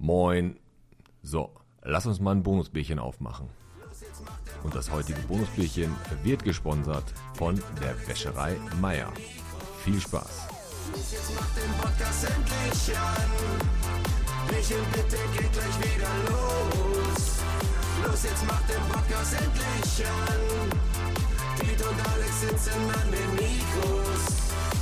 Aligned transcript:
Moin. 0.00 0.58
So, 1.22 1.50
lass 1.82 2.06
uns 2.06 2.20
mal 2.20 2.30
ein 2.34 2.42
Bonusbierchen 2.42 2.98
aufmachen. 2.98 3.50
Und 4.62 4.74
das 4.74 4.90
heutige 4.90 5.20
Bonusbierchen 5.20 5.94
wird 6.22 6.42
gesponsert 6.42 7.04
von 7.34 7.60
der 7.82 7.94
Wäscherei 8.08 8.56
Meier. 8.80 9.12
Viel 9.84 10.00
Spaß. 10.00 10.48
Jetzt 10.94 11.34
macht 11.34 11.54
den 11.54 11.70
Podcast 11.82 12.24
endlich 12.24 12.96
an. 12.96 13.30
Michel, 14.48 14.80
bitte 14.94 15.18
geht 15.36 15.52
gleich 15.52 15.78
wieder 15.78 16.08
los. 16.30 17.42
Los, 18.06 18.22
jetzt 18.24 18.46
macht 18.46 18.68
den 18.70 18.82
Podcast 18.90 19.34
endlich 19.34 20.06
an. 20.06 20.80
Piet 21.58 21.82
und 21.82 22.08
Alex 22.10 22.40
sitzen 22.40 22.90
an 22.90 23.10
den 23.12 23.30
Mikros. 23.34 24.79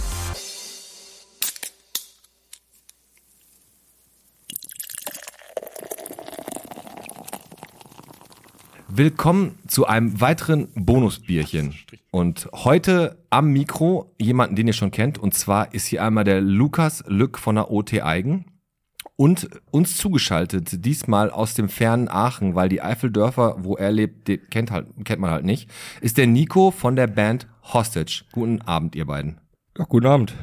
Willkommen 8.91 9.59
zu 9.67 9.87
einem 9.87 10.19
weiteren 10.23 10.69
Bonusbierchen. 10.75 11.75
Und 12.11 12.49
heute 12.55 13.23
am 13.29 13.53
Mikro 13.53 14.15
jemanden, 14.19 14.57
den 14.57 14.67
ihr 14.67 14.73
schon 14.73 14.91
kennt. 14.91 15.19
Und 15.19 15.35
zwar 15.35 15.75
ist 15.75 15.87
hier 15.87 16.03
einmal 16.03 16.25
der 16.25 16.41
Lukas 16.41 17.05
Lück 17.07 17.39
von 17.39 17.57
der 17.57 17.71
OT 17.71 18.03
Eigen. 18.03 18.47
Und 19.17 19.51
uns 19.71 19.99
zugeschaltet, 19.99 20.87
diesmal 20.87 21.31
aus 21.31 21.53
dem 21.53 21.69
fernen 21.69 22.09
Aachen, 22.09 22.55
weil 22.55 22.71
die 22.71 22.81
Eifeldörfer, 22.81 23.57
wo 23.59 23.77
er 23.77 23.93
lebt, 23.93 24.27
die 24.27 24.39
kennt, 24.39 24.71
halt, 24.71 24.87
kennt 25.05 25.21
man 25.21 25.33
halt 25.33 25.45
nicht, 25.45 25.71
ist 26.01 26.17
der 26.17 26.27
Nico 26.27 26.71
von 26.71 26.97
der 26.97 27.09
Band 27.09 27.47
Hostage. 27.75 28.25
Guten 28.33 28.63
Abend, 28.63 28.97
ihr 28.97 29.05
beiden. 29.05 29.39
Ja, 29.77 29.85
guten 29.85 30.07
Abend. 30.07 30.35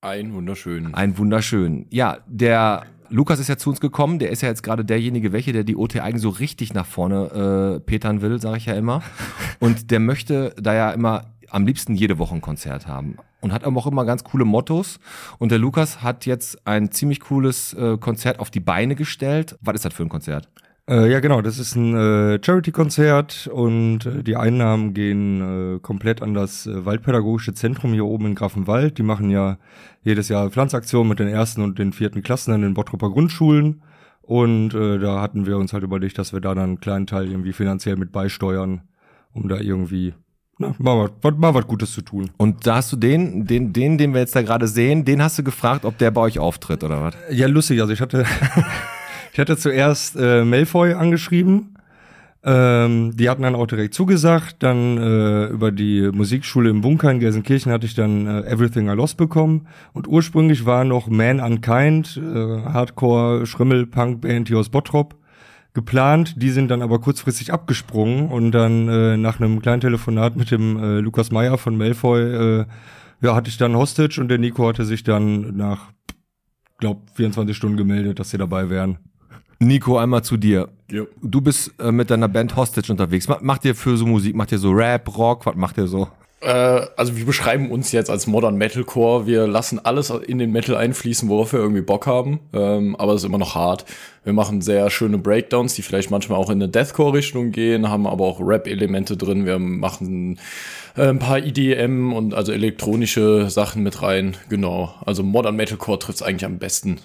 Ein 0.00 0.34
wunderschön. 0.34 0.92
Ein 0.94 1.16
wunderschön. 1.16 1.86
Ja, 1.90 2.18
der 2.26 2.86
Lukas 3.08 3.38
ist 3.38 3.48
ja 3.48 3.56
zu 3.56 3.70
uns 3.70 3.80
gekommen, 3.80 4.18
der 4.18 4.30
ist 4.30 4.42
ja 4.42 4.48
jetzt 4.48 4.62
gerade 4.62 4.84
derjenige, 4.84 5.32
welche, 5.32 5.52
der 5.52 5.64
die 5.64 5.76
OT 5.76 6.00
Eigen 6.00 6.18
so 6.18 6.30
richtig 6.30 6.74
nach 6.74 6.86
vorne 6.86 7.76
äh, 7.76 7.80
petern 7.80 8.22
will, 8.22 8.40
sage 8.40 8.56
ich 8.56 8.66
ja 8.66 8.74
immer. 8.74 9.02
Und 9.60 9.90
der 9.90 10.00
möchte 10.00 10.54
da 10.60 10.74
ja 10.74 10.90
immer 10.90 11.26
am 11.50 11.66
liebsten 11.66 11.94
jede 11.94 12.18
Woche 12.18 12.34
ein 12.34 12.40
Konzert 12.40 12.86
haben. 12.86 13.16
Und 13.40 13.52
hat 13.52 13.64
aber 13.64 13.78
auch 13.78 13.86
immer 13.86 14.04
ganz 14.04 14.24
coole 14.24 14.44
Mottos. 14.44 14.98
Und 15.38 15.52
der 15.52 15.58
Lukas 15.58 16.02
hat 16.02 16.26
jetzt 16.26 16.66
ein 16.66 16.90
ziemlich 16.90 17.20
cooles 17.20 17.74
äh, 17.74 17.98
Konzert 17.98 18.40
auf 18.40 18.50
die 18.50 18.60
Beine 18.60 18.94
gestellt. 18.94 19.56
Was 19.60 19.74
ist 19.76 19.84
das 19.84 19.92
für 19.94 20.02
ein 20.02 20.08
Konzert? 20.08 20.48
Äh, 20.86 21.10
ja, 21.10 21.20
genau, 21.20 21.40
das 21.40 21.58
ist 21.58 21.76
ein 21.76 21.96
äh, 21.96 22.38
Charity-Konzert 22.44 23.48
und 23.50 24.04
äh, 24.04 24.22
die 24.22 24.36
Einnahmen 24.36 24.92
gehen 24.92 25.76
äh, 25.76 25.78
komplett 25.80 26.20
an 26.20 26.34
das 26.34 26.66
äh, 26.66 26.84
Waldpädagogische 26.84 27.54
Zentrum 27.54 27.94
hier 27.94 28.04
oben 28.04 28.26
in 28.26 28.34
Grafenwald. 28.34 28.98
Die 28.98 29.02
machen 29.02 29.30
ja 29.30 29.56
jedes 30.02 30.28
Jahr 30.28 30.50
Pflanzaktionen 30.50 31.08
mit 31.08 31.20
den 31.20 31.28
ersten 31.28 31.62
und 31.62 31.78
den 31.78 31.94
vierten 31.94 32.22
Klassen 32.22 32.52
an 32.52 32.60
den 32.60 32.74
Bottropper 32.74 33.08
Grundschulen. 33.08 33.82
Und 34.20 34.74
äh, 34.74 34.98
da 34.98 35.22
hatten 35.22 35.46
wir 35.46 35.56
uns 35.56 35.72
halt 35.72 35.84
überlegt, 35.84 36.18
dass 36.18 36.34
wir 36.34 36.40
da 36.42 36.54
dann 36.54 36.64
einen 36.64 36.80
kleinen 36.80 37.06
Teil 37.06 37.30
irgendwie 37.30 37.54
finanziell 37.54 37.96
mit 37.96 38.12
beisteuern, 38.12 38.82
um 39.32 39.48
da 39.48 39.56
irgendwie 39.56 40.12
na, 40.58 40.74
mal, 40.78 41.10
was, 41.22 41.34
mal 41.36 41.54
was 41.54 41.66
Gutes 41.66 41.92
zu 41.92 42.02
tun. 42.02 42.30
Und 42.36 42.66
da 42.66 42.76
hast 42.76 42.92
du 42.92 42.96
den, 42.96 43.46
den, 43.46 43.72
den, 43.72 43.96
den 43.96 44.12
wir 44.12 44.20
jetzt 44.20 44.36
da 44.36 44.42
gerade 44.42 44.68
sehen, 44.68 45.06
den 45.06 45.22
hast 45.22 45.38
du 45.38 45.42
gefragt, 45.42 45.86
ob 45.86 45.96
der 45.96 46.10
bei 46.10 46.20
euch 46.20 46.38
auftritt 46.38 46.84
oder 46.84 47.02
was? 47.02 47.14
Ja, 47.30 47.46
lustig. 47.46 47.80
Also 47.80 47.92
ich 47.94 48.02
hatte, 48.02 48.26
ich 49.34 49.40
hatte 49.40 49.56
zuerst 49.56 50.14
äh, 50.14 50.44
Malfoy 50.44 50.92
angeschrieben. 50.92 51.74
Ähm, 52.44 53.16
die 53.16 53.28
hatten 53.28 53.42
dann 53.42 53.56
auch 53.56 53.66
direkt 53.66 53.92
zugesagt. 53.92 54.62
Dann 54.62 54.96
äh, 54.96 55.46
über 55.46 55.72
die 55.72 56.08
Musikschule 56.12 56.70
im 56.70 56.82
Bunker 56.82 57.10
in 57.10 57.18
Gelsenkirchen 57.18 57.72
hatte 57.72 57.84
ich 57.84 57.96
dann 57.96 58.28
äh, 58.28 58.42
Everything 58.42 58.88
I 58.88 58.92
Lost 58.92 59.16
bekommen. 59.16 59.66
Und 59.92 60.06
ursprünglich 60.06 60.66
war 60.66 60.84
noch 60.84 61.08
Man 61.08 61.40
Unkind, 61.40 62.16
äh, 62.16 62.62
Hardcore 62.62 63.44
Schrimmel 63.44 63.86
Punk 63.86 64.20
Band 64.20 64.46
hier 64.46 64.58
aus 64.60 64.68
Bottrop 64.68 65.16
geplant. 65.72 66.40
Die 66.40 66.50
sind 66.50 66.70
dann 66.70 66.80
aber 66.80 67.00
kurzfristig 67.00 67.52
abgesprungen 67.52 68.28
und 68.28 68.52
dann 68.52 68.88
äh, 68.88 69.16
nach 69.16 69.40
einem 69.40 69.60
kleinen 69.60 69.80
Telefonat 69.80 70.36
mit 70.36 70.52
dem 70.52 70.76
äh, 70.76 71.00
Lukas 71.00 71.32
Meyer 71.32 71.58
von 71.58 71.76
Malfoy 71.76 72.20
äh, 72.60 72.66
ja, 73.20 73.34
hatte 73.34 73.50
ich 73.50 73.56
dann 73.56 73.74
Hostage 73.74 74.20
und 74.20 74.28
der 74.28 74.38
Nico 74.38 74.68
hatte 74.68 74.84
sich 74.84 75.02
dann 75.02 75.56
nach 75.56 75.90
glaub 76.78 77.10
24 77.16 77.56
Stunden 77.56 77.76
gemeldet, 77.76 78.20
dass 78.20 78.30
sie 78.30 78.38
dabei 78.38 78.70
wären. 78.70 78.98
Nico, 79.64 79.98
einmal 79.98 80.22
zu 80.22 80.36
dir. 80.36 80.68
Jo. 80.90 81.06
Du 81.22 81.40
bist 81.40 81.72
äh, 81.78 81.90
mit 81.90 82.10
deiner 82.10 82.28
Band 82.28 82.56
Hostage 82.56 82.92
unterwegs. 82.92 83.28
Was 83.28 83.40
macht 83.40 83.64
ihr 83.64 83.74
für 83.74 83.96
so 83.96 84.06
Musik? 84.06 84.34
Macht 84.34 84.52
ihr 84.52 84.58
so 84.58 84.70
Rap, 84.70 85.16
Rock? 85.16 85.46
Was 85.46 85.56
macht 85.56 85.78
ihr 85.78 85.86
so? 85.86 86.08
Äh, 86.44 86.86
also 86.96 87.16
wir 87.16 87.24
beschreiben 87.24 87.70
uns 87.70 87.90
jetzt 87.92 88.10
als 88.10 88.26
Modern 88.26 88.56
Metalcore. 88.56 89.26
Wir 89.26 89.46
lassen 89.46 89.84
alles 89.84 90.10
in 90.10 90.38
den 90.38 90.52
Metal 90.52 90.76
einfließen, 90.76 91.28
worauf 91.28 91.52
wir 91.52 91.60
irgendwie 91.60 91.80
Bock 91.80 92.06
haben. 92.06 92.40
Ähm, 92.52 92.96
aber 92.96 93.14
es 93.14 93.22
ist 93.22 93.26
immer 93.26 93.38
noch 93.38 93.54
hart. 93.54 93.86
Wir 94.24 94.34
machen 94.34 94.60
sehr 94.60 94.90
schöne 94.90 95.18
Breakdowns, 95.18 95.74
die 95.74 95.82
vielleicht 95.82 96.10
manchmal 96.10 96.38
auch 96.38 96.50
in 96.50 96.62
eine 96.62 96.68
Deathcore-Richtung 96.68 97.50
gehen, 97.50 97.88
haben 97.88 98.06
aber 98.06 98.24
auch 98.24 98.40
Rap-Elemente 98.40 99.16
drin. 99.16 99.46
Wir 99.46 99.58
machen 99.58 100.38
äh, 100.96 101.08
ein 101.08 101.18
paar 101.18 101.38
IDM 101.38 102.12
und 102.12 102.34
also 102.34 102.52
elektronische 102.52 103.48
Sachen 103.48 103.82
mit 103.82 104.02
rein. 104.02 104.36
Genau. 104.48 104.94
Also 105.04 105.22
Modern 105.22 105.56
Metalcore 105.56 105.98
trifft 105.98 106.20
es 106.20 106.22
eigentlich 106.22 106.44
am 106.44 106.58
besten. 106.58 107.00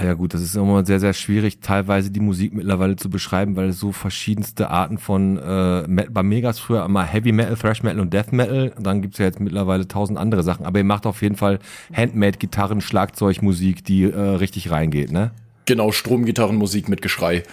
Ja 0.00 0.14
gut, 0.14 0.34
das 0.34 0.42
ist 0.42 0.54
immer 0.54 0.84
sehr, 0.84 1.00
sehr 1.00 1.12
schwierig, 1.12 1.60
teilweise 1.60 2.10
die 2.10 2.20
Musik 2.20 2.54
mittlerweile 2.54 2.96
zu 2.96 3.10
beschreiben, 3.10 3.56
weil 3.56 3.70
es 3.70 3.78
so 3.78 3.92
verschiedenste 3.92 4.70
Arten 4.70 4.98
von, 4.98 5.38
äh, 5.38 6.06
bei 6.10 6.22
Megas 6.22 6.58
früher 6.58 6.84
immer 6.84 7.04
Heavy 7.04 7.32
Metal, 7.32 7.56
Thrash 7.56 7.82
Metal 7.82 8.00
und 8.00 8.12
Death 8.12 8.32
Metal. 8.32 8.72
Dann 8.78 9.02
gibt's 9.02 9.18
ja 9.18 9.26
jetzt 9.26 9.40
mittlerweile 9.40 9.86
tausend 9.88 10.18
andere 10.18 10.42
Sachen. 10.42 10.66
Aber 10.66 10.78
ihr 10.78 10.84
macht 10.84 11.06
auf 11.06 11.22
jeden 11.22 11.36
Fall 11.36 11.58
Handmade-Gitarren, 11.94 12.80
Schlagzeugmusik, 12.80 13.84
die 13.84 14.04
äh, 14.04 14.18
richtig 14.18 14.70
reingeht, 14.70 15.12
ne? 15.12 15.30
Genau, 15.64 15.92
Stromgitarrenmusik 15.92 16.88
mit 16.88 17.02
Geschrei. 17.02 17.44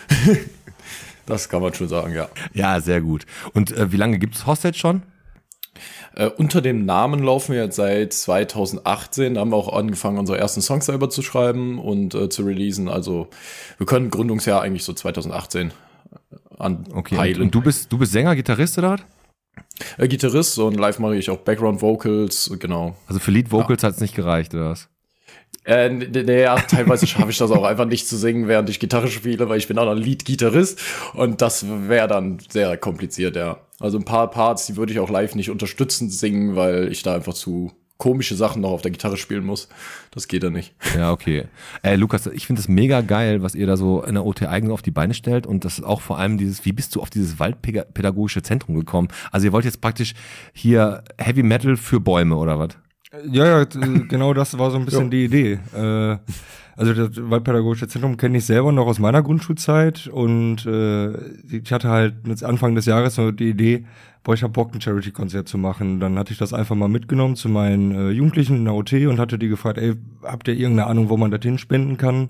das 1.25 1.49
kann 1.49 1.61
man 1.61 1.73
schon 1.73 1.87
sagen, 1.87 2.13
ja. 2.13 2.27
Ja, 2.53 2.79
sehr 2.81 3.01
gut. 3.01 3.25
Und 3.53 3.71
äh, 3.71 3.91
wie 3.91 3.97
lange 3.97 4.17
gibt's 4.19 4.45
Hostage 4.47 4.77
schon? 4.77 5.03
Äh, 6.15 6.27
unter 6.27 6.61
dem 6.61 6.85
Namen 6.85 7.23
laufen 7.23 7.53
wir 7.53 7.63
jetzt 7.63 7.75
seit 7.75 8.13
2018. 8.13 9.35
Da 9.35 9.41
haben 9.41 9.51
wir 9.51 9.57
auch 9.57 9.73
angefangen, 9.73 10.17
unsere 10.17 10.37
ersten 10.37 10.61
Songs 10.61 10.85
selber 10.85 11.09
zu 11.09 11.21
schreiben 11.21 11.79
und 11.79 12.13
äh, 12.15 12.29
zu 12.29 12.43
releasen. 12.43 12.87
Also 12.89 13.27
wir 13.77 13.85
können 13.85 14.09
Gründungsjahr 14.09 14.61
eigentlich 14.61 14.83
so 14.83 14.93
2018 14.93 15.71
an 16.57 16.85
Okay. 16.93 17.35
Und, 17.35 17.41
und 17.41 17.55
du 17.55 17.61
bist, 17.61 17.91
du 17.91 17.97
bist 17.97 18.11
Sänger, 18.11 18.35
Gitarrist 18.35 18.77
oder 18.77 18.91
was? 18.91 19.01
äh, 19.97 20.07
Gitarrist 20.07 20.57
und 20.59 20.75
live 20.77 20.99
mache 20.99 21.15
ich 21.15 21.29
auch 21.29 21.37
Background 21.37 21.81
Vocals, 21.81 22.51
genau. 22.59 22.95
Also 23.07 23.19
für 23.19 23.31
Lead 23.31 23.51
Vocals 23.51 23.83
hat's 23.83 24.01
nicht 24.01 24.15
gereicht, 24.15 24.53
oder 24.53 24.71
was? 24.71 24.89
Äh, 25.65 25.85
n- 25.87 26.01
n- 26.01 26.25
naja, 26.25 26.55
teilweise 26.55 27.05
schaffe 27.07 27.29
ich 27.29 27.37
das 27.37 27.51
auch 27.51 27.63
einfach 27.63 27.85
nicht 27.85 28.07
zu 28.07 28.17
singen, 28.17 28.47
während 28.47 28.69
ich 28.69 28.79
Gitarre 28.79 29.07
spiele, 29.09 29.47
weil 29.49 29.57
ich 29.59 29.67
bin 29.67 29.77
auch 29.77 29.85
noch 29.85 29.93
Lead-Gitarrist 29.93 30.79
und 31.13 31.41
das 31.41 31.65
wäre 31.87 32.07
dann 32.07 32.39
sehr 32.49 32.75
kompliziert, 32.77 33.35
ja. 33.35 33.57
Also 33.79 33.97
ein 33.97 34.05
paar 34.05 34.29
Parts, 34.29 34.65
die 34.65 34.75
würde 34.75 34.91
ich 34.91 34.99
auch 34.99 35.09
live 35.09 35.35
nicht 35.35 35.49
unterstützend 35.49 36.13
singen, 36.13 36.55
weil 36.55 36.91
ich 36.91 37.03
da 37.03 37.15
einfach 37.15 37.33
zu 37.33 37.71
komische 37.99 38.35
Sachen 38.35 38.61
noch 38.61 38.71
auf 38.71 38.81
der 38.81 38.91
Gitarre 38.91 39.17
spielen 39.17 39.45
muss. 39.45 39.67
Das 40.11 40.27
geht 40.27 40.43
dann 40.43 40.53
nicht. 40.53 40.73
Ja, 40.95 41.11
okay. 41.11 41.45
Äh, 41.83 41.95
Lukas, 41.97 42.27
ich 42.27 42.47
finde 42.47 42.61
es 42.61 42.69
mega 42.69 43.01
geil, 43.01 43.43
was 43.43 43.55
ihr 43.55 43.67
da 43.67 43.75
so 43.77 44.01
in 44.03 44.15
der 44.15 44.25
OT 44.25 44.43
eigen 44.43 44.71
auf 44.71 44.81
die 44.81 44.91
Beine 44.91 45.13
stellt 45.13 45.45
und 45.45 45.65
das 45.65 45.79
ist 45.79 45.85
auch 45.85 46.01
vor 46.01 46.17
allem 46.17 46.37
dieses, 46.37 46.63
wie 46.65 46.71
bist 46.71 46.95
du 46.95 47.01
auf 47.01 47.09
dieses 47.09 47.39
Waldpädagogische 47.39 48.41
Zentrum 48.41 48.75
gekommen? 48.75 49.09
Also 49.31 49.47
ihr 49.47 49.51
wollt 49.51 49.65
jetzt 49.65 49.81
praktisch 49.81 50.13
hier 50.53 51.03
Heavy 51.17 51.43
Metal 51.43 51.75
für 51.75 51.99
Bäume 51.99 52.37
oder 52.37 52.57
was? 52.57 52.69
Ja, 53.29 53.59
ja, 53.59 53.63
genau 53.65 54.33
das 54.33 54.57
war 54.57 54.71
so 54.71 54.77
ein 54.77 54.85
bisschen 54.85 55.09
die 55.09 55.25
Idee. 55.25 55.59
Äh, 55.75 56.17
also 56.79 56.93
das 56.93 57.29
Waldpädagogische 57.29 57.89
Zentrum 57.89 58.15
kenne 58.15 58.37
ich 58.37 58.45
selber 58.45 58.71
noch 58.71 58.87
aus 58.87 58.99
meiner 58.99 59.21
Grundschulzeit 59.21 60.07
und 60.07 60.65
äh, 60.65 61.11
ich 61.51 61.73
hatte 61.73 61.89
halt 61.89 62.25
mit 62.25 62.41
Anfang 62.41 62.73
des 62.73 62.85
Jahres 62.85 63.15
so 63.15 63.31
die 63.31 63.49
Idee, 63.49 63.85
boah, 64.23 64.33
ich 64.33 64.43
hab 64.43 64.53
Bock, 64.53 64.73
ein 64.73 64.79
Charity-Konzert 64.79 65.49
zu 65.49 65.57
machen. 65.57 65.99
Dann 65.99 66.17
hatte 66.17 66.31
ich 66.31 66.39
das 66.39 66.53
einfach 66.53 66.77
mal 66.77 66.87
mitgenommen 66.87 67.35
zu 67.35 67.49
meinen 67.49 67.91
äh, 67.91 68.11
Jugendlichen 68.11 68.55
in 68.55 68.63
der 68.63 68.75
OT 68.75 68.93
und 68.93 69.19
hatte 69.19 69.37
die 69.37 69.49
gefragt, 69.49 69.77
ey, 69.77 69.95
habt 70.23 70.47
ihr 70.47 70.53
irgendeine 70.53 70.87
Ahnung, 70.87 71.09
wo 71.09 71.17
man 71.17 71.31
das 71.31 71.41
hinspenden 71.41 71.97
kann? 71.97 72.29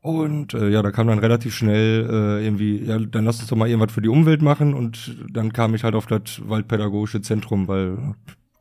Und 0.00 0.54
äh, 0.54 0.70
ja, 0.70 0.82
da 0.82 0.90
kam 0.90 1.06
dann 1.06 1.20
relativ 1.20 1.54
schnell 1.54 2.08
äh, 2.10 2.44
irgendwie, 2.44 2.84
ja, 2.84 2.98
dann 2.98 3.26
lass 3.26 3.38
uns 3.38 3.48
doch 3.48 3.56
mal 3.56 3.68
irgendwas 3.68 3.92
für 3.92 4.02
die 4.02 4.08
Umwelt 4.08 4.42
machen 4.42 4.74
und 4.74 5.16
dann 5.30 5.52
kam 5.52 5.76
ich 5.76 5.84
halt 5.84 5.94
auf 5.94 6.06
das 6.06 6.42
Waldpädagogische 6.48 7.20
Zentrum, 7.20 7.68
weil 7.68 7.96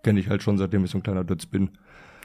kenne 0.03 0.19
ich 0.19 0.29
halt 0.29 0.43
schon, 0.43 0.59
seitdem 0.59 0.85
ich 0.85 0.91
so 0.91 0.99
ein 0.99 1.03
kleiner 1.03 1.23
Dutz 1.23 1.47
bin. 1.47 1.71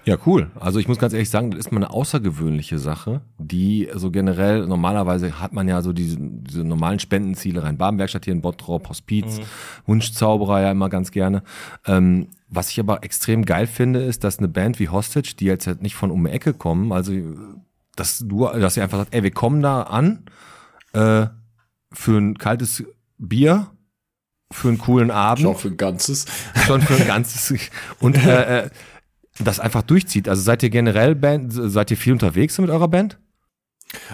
Ja, 0.04 0.16
cool. 0.26 0.50
Also 0.58 0.81
ich 0.81 0.88
muss 0.88 0.99
ganz 0.99 1.12
ehrlich 1.12 1.31
sagen, 1.31 1.52
das 1.52 1.60
ist 1.60 1.72
mal 1.72 1.78
eine 1.78 1.90
außergewöhnliche 1.90 2.78
Sache, 2.78 3.20
die 3.38 3.88
so 3.94 4.10
generell, 4.10 4.66
normalerweise 4.66 5.40
hat 5.40 5.52
man 5.52 5.69
ja 5.69 5.81
so 5.81 5.93
diese, 5.93 6.16
diese 6.19 6.64
normalen 6.64 6.99
Spendenziele 6.99 7.62
rein. 7.62 7.78
Babenwerkstatt 7.78 8.25
hier 8.25 8.34
in 8.34 8.40
Bottrop, 8.40 8.88
Hospiz, 8.88 9.40
Wunschzauberer 9.87 10.60
ja 10.60 10.70
immer 10.72 10.88
ganz 10.88 11.12
gerne. 11.12 11.43
Ähm, 11.87 12.28
was 12.49 12.70
ich 12.70 12.81
aber 12.81 13.04
extrem 13.04 13.44
geil 13.44 13.66
finde, 13.66 14.00
ist, 14.00 14.25
dass 14.25 14.38
eine 14.38 14.49
Band 14.49 14.81
wie 14.81 14.88
Hostage, 14.88 15.34
die 15.38 15.44
jetzt 15.44 15.66
halt 15.66 15.82
nicht 15.82 15.94
von 15.94 16.10
um 16.10 16.25
die 16.25 16.31
Ecke 16.31 16.52
kommen, 16.52 16.93
also 16.93 17.12
dass 17.94 18.19
du, 18.19 18.46
dass 18.46 18.76
ihr 18.76 18.82
einfach 18.82 18.98
sagt, 18.98 19.14
ey, 19.14 19.22
wir 19.22 19.31
kommen 19.31 19.62
da 19.62 19.82
an 19.82 20.25
äh, 20.94 21.26
für 21.93 22.19
ein 22.19 22.38
kaltes 22.38 22.84
Bier, 23.19 23.69
für 24.50 24.69
einen 24.69 24.78
coolen 24.78 25.10
Abend 25.10 25.43
Schon 25.44 25.56
für 25.56 25.69
ein 25.69 25.76
ganzes. 25.76 26.26
schon 26.66 26.82
für 26.82 26.94
ein 26.94 27.06
ganzes 27.06 27.55
und 28.00 28.16
äh, 28.16 28.64
äh, 28.64 28.70
das 29.38 29.61
einfach 29.61 29.82
durchzieht. 29.82 30.29
Also 30.29 30.43
seid 30.43 30.62
ihr 30.62 30.70
generell 30.70 31.14
Band, 31.14 31.52
seid 31.52 31.90
ihr 31.90 31.96
viel 31.96 32.12
unterwegs 32.12 32.58
mit 32.58 32.70
eurer 32.70 32.88
Band? 32.88 33.19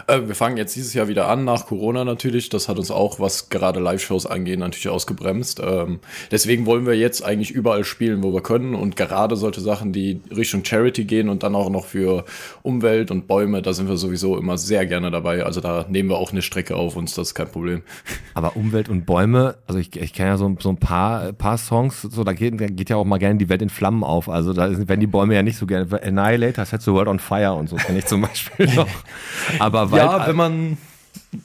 Äh, 0.06 0.22
wir 0.26 0.34
fangen 0.34 0.56
jetzt 0.56 0.76
dieses 0.76 0.94
Jahr 0.94 1.08
wieder 1.08 1.28
an, 1.28 1.44
nach 1.44 1.66
Corona 1.66 2.04
natürlich. 2.04 2.48
Das 2.48 2.68
hat 2.68 2.78
uns 2.78 2.90
auch, 2.90 3.20
was 3.20 3.48
gerade 3.48 3.80
Live-Shows 3.80 4.26
angeht, 4.26 4.58
natürlich 4.58 4.88
ausgebremst. 4.88 5.60
Ähm, 5.64 6.00
deswegen 6.30 6.66
wollen 6.66 6.86
wir 6.86 6.94
jetzt 6.94 7.24
eigentlich 7.24 7.50
überall 7.50 7.84
spielen, 7.84 8.22
wo 8.22 8.32
wir 8.32 8.42
können. 8.42 8.74
Und 8.74 8.96
gerade 8.96 9.36
solche 9.36 9.60
Sachen, 9.60 9.92
die 9.92 10.20
Richtung 10.34 10.64
Charity 10.64 11.04
gehen 11.04 11.28
und 11.28 11.42
dann 11.42 11.54
auch 11.54 11.70
noch 11.70 11.86
für 11.86 12.24
Umwelt 12.62 13.10
und 13.10 13.26
Bäume, 13.26 13.62
da 13.62 13.72
sind 13.72 13.88
wir 13.88 13.96
sowieso 13.96 14.36
immer 14.36 14.58
sehr 14.58 14.86
gerne 14.86 15.10
dabei. 15.10 15.44
Also 15.44 15.60
da 15.60 15.86
nehmen 15.88 16.08
wir 16.08 16.18
auch 16.18 16.32
eine 16.32 16.42
Strecke 16.42 16.76
auf 16.76 16.96
uns, 16.96 17.14
das 17.14 17.28
ist 17.28 17.34
kein 17.34 17.48
Problem. 17.48 17.82
Aber 18.34 18.56
Umwelt 18.56 18.88
und 18.88 19.06
Bäume, 19.06 19.56
also 19.66 19.78
ich, 19.78 19.94
ich 19.96 20.12
kenne 20.12 20.30
ja 20.30 20.36
so, 20.36 20.56
so 20.60 20.70
ein 20.70 20.78
paar, 20.78 21.32
paar 21.32 21.58
Songs, 21.58 22.02
so 22.02 22.24
da 22.24 22.32
geht, 22.32 22.60
da 22.60 22.66
geht 22.66 22.90
ja 22.90 22.96
auch 22.96 23.04
mal 23.04 23.18
gerne 23.18 23.38
die 23.38 23.48
Welt 23.48 23.62
in 23.62 23.70
Flammen 23.70 24.04
auf. 24.04 24.28
Also 24.28 24.52
da 24.52 24.70
werden 24.88 25.00
die 25.00 25.06
Bäume 25.06 25.34
ja 25.34 25.42
nicht 25.42 25.56
so 25.56 25.66
gerne. 25.66 25.86
Annihilator, 26.02 26.64
Set 26.64 26.82
the 26.82 26.92
World 26.92 27.08
on 27.08 27.18
Fire 27.18 27.54
und 27.54 27.68
so 27.68 27.76
kenne 27.76 27.98
ich 27.98 28.06
zum 28.06 28.22
Beispiel 28.22 28.66
noch. 28.74 28.88
Aber 29.58 29.67
weit, 29.72 29.98
Ja, 29.98 30.26
wenn 30.26 30.36
man, 30.36 30.78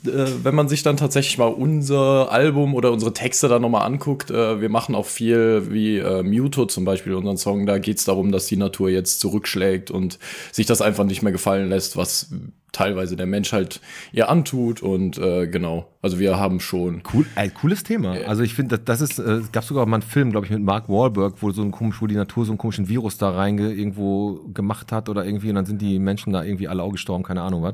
äh, 0.06 0.26
wenn 0.44 0.56
man 0.56 0.68
sich 0.70 0.84
dann 0.84 0.98
tatsächlich 0.98 1.38
mal 1.38 1.48
unser 1.48 2.32
Album 2.32 2.74
oder 2.74 2.92
unsere 2.92 3.14
Texte 3.14 3.48
da 3.48 3.60
nochmal 3.60 3.86
anguckt, 3.86 4.32
äh, 4.32 4.62
wir 4.62 4.70
machen 4.70 4.96
auch 4.96 5.06
viel 5.06 5.72
wie 5.72 5.98
äh, 5.98 6.24
Muto 6.24 6.66
zum 6.66 6.86
Beispiel, 6.86 7.14
unseren 7.14 7.38
Song, 7.38 7.66
da 7.66 7.78
geht 7.78 7.98
es 7.98 8.06
darum, 8.06 8.32
dass 8.32 8.48
die 8.48 8.58
Natur 8.58 8.90
jetzt 8.90 9.20
zurückschlägt 9.20 9.92
und 9.92 10.20
sich 10.52 10.66
das 10.66 10.82
einfach 10.82 11.04
nicht 11.04 11.22
mehr 11.22 11.32
gefallen 11.32 11.70
lässt, 11.70 11.98
was 11.98 12.30
teilweise 12.74 13.16
der 13.16 13.28
Mensch 13.28 13.54
halt 13.54 13.80
ihr 14.12 14.30
antut 14.30 14.82
und 14.82 15.18
äh, 15.18 15.48
genau, 15.48 15.88
also 16.02 16.20
wir 16.20 16.38
haben 16.38 16.60
schon 16.60 17.04
Cool, 17.14 17.26
ein 17.36 17.54
cooles 17.54 17.84
Thema. 17.84 18.18
Also 18.28 18.42
ich 18.44 18.56
finde, 18.56 18.80
das, 18.80 19.00
das 19.00 19.12
ist, 19.12 19.20
äh, 19.20 19.34
es 19.34 19.52
gab 19.52 19.64
sogar 19.64 19.86
mal 19.86 19.98
einen 19.98 20.02
Film, 20.02 20.32
glaube 20.32 20.48
ich, 20.48 20.52
mit 20.52 20.62
Mark 20.62 20.90
Wahlberg, 20.90 21.36
wo 21.40 21.52
so 21.52 21.62
ein 21.62 21.72
komisch, 21.72 22.02
wo 22.02 22.08
die 22.08 22.16
Natur 22.16 22.46
so 22.46 22.52
einen 22.52 22.58
komischen 22.58 22.90
Virus 22.90 23.18
da 23.18 23.30
reinge 23.30 23.72
irgendwo 23.72 24.42
gemacht 24.54 24.92
hat 24.92 25.08
oder 25.08 25.24
irgendwie 25.24 25.50
und 25.50 25.56
dann 25.56 25.66
sind 25.66 25.82
die 25.82 26.00
Menschen 26.00 26.34
da 26.34 26.44
irgendwie 26.44 26.68
alle 26.68 26.84
auch 26.84 26.92
gestorben, 26.92 27.24
keine 27.24 27.44
Ahnung 27.44 27.62
was. 27.62 27.74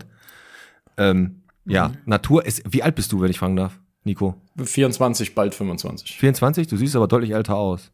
Ähm, 0.99 1.41
ja, 1.65 1.91
Natur 2.05 2.45
ist, 2.45 2.61
wie 2.71 2.83
alt 2.83 2.95
bist 2.95 3.11
du, 3.11 3.21
wenn 3.21 3.29
ich 3.31 3.39
fragen 3.39 3.55
darf, 3.55 3.79
Nico? 4.03 4.35
24, 4.63 5.35
bald 5.35 5.53
25. 5.55 6.17
24? 6.17 6.67
Du 6.67 6.77
siehst 6.77 6.95
aber 6.95 7.07
deutlich 7.07 7.31
älter 7.31 7.55
aus. 7.55 7.91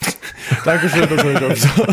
Dankeschön, 0.64 1.08
das 1.08 1.22
höre 1.24 1.52
ich 1.52 1.66
auch 1.66 1.76
so. 1.76 1.86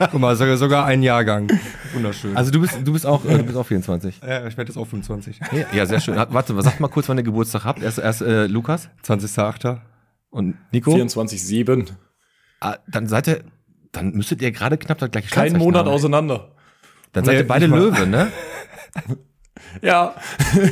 Guck 0.10 0.20
mal, 0.20 0.34
sogar, 0.34 0.56
sogar 0.56 0.86
ein 0.86 1.02
Jahrgang. 1.02 1.50
Wunderschön. 1.92 2.36
Also 2.36 2.50
du 2.50 2.60
bist, 2.60 2.78
du 2.82 2.92
bist 2.92 3.04
auch, 3.06 3.24
äh, 3.24 3.36
du 3.38 3.44
bist 3.44 3.56
auch 3.56 3.66
24. 3.66 4.20
ja, 4.26 4.46
ich 4.46 4.56
werde 4.56 4.70
jetzt 4.70 4.78
auch 4.78 4.86
25. 4.86 5.38
Ja, 5.52 5.66
ja, 5.72 5.86
sehr 5.86 6.00
schön. 6.00 6.16
Warte, 6.16 6.60
sag 6.62 6.80
mal 6.80 6.88
kurz, 6.88 7.08
wann 7.08 7.18
ihr 7.18 7.22
Geburtstag 7.24 7.64
habt. 7.64 7.82
Erst, 7.82 7.98
erst 7.98 8.22
äh, 8.22 8.46
Lukas 8.46 8.88
20.8. 9.04 9.78
und 10.30 10.56
Nico. 10.72 10.94
24-7. 10.94 11.88
Ah, 12.60 12.76
dann 12.88 13.06
seid 13.06 13.28
ihr, 13.28 13.44
dann 13.92 14.12
müsstet 14.12 14.40
ihr 14.42 14.50
gerade 14.50 14.78
knapp 14.78 14.98
das 14.98 15.10
gleiche 15.10 15.28
Kein 15.28 15.56
Monat 15.58 15.84
haben. 15.86 15.92
auseinander. 15.92 16.52
Dann 17.12 17.24
seid 17.24 17.34
Nee, 17.34 17.40
ihr 17.42 17.46
beide. 17.46 17.66
Löwe, 17.66 18.06
ne? 18.06 18.32
Ja. 19.82 20.14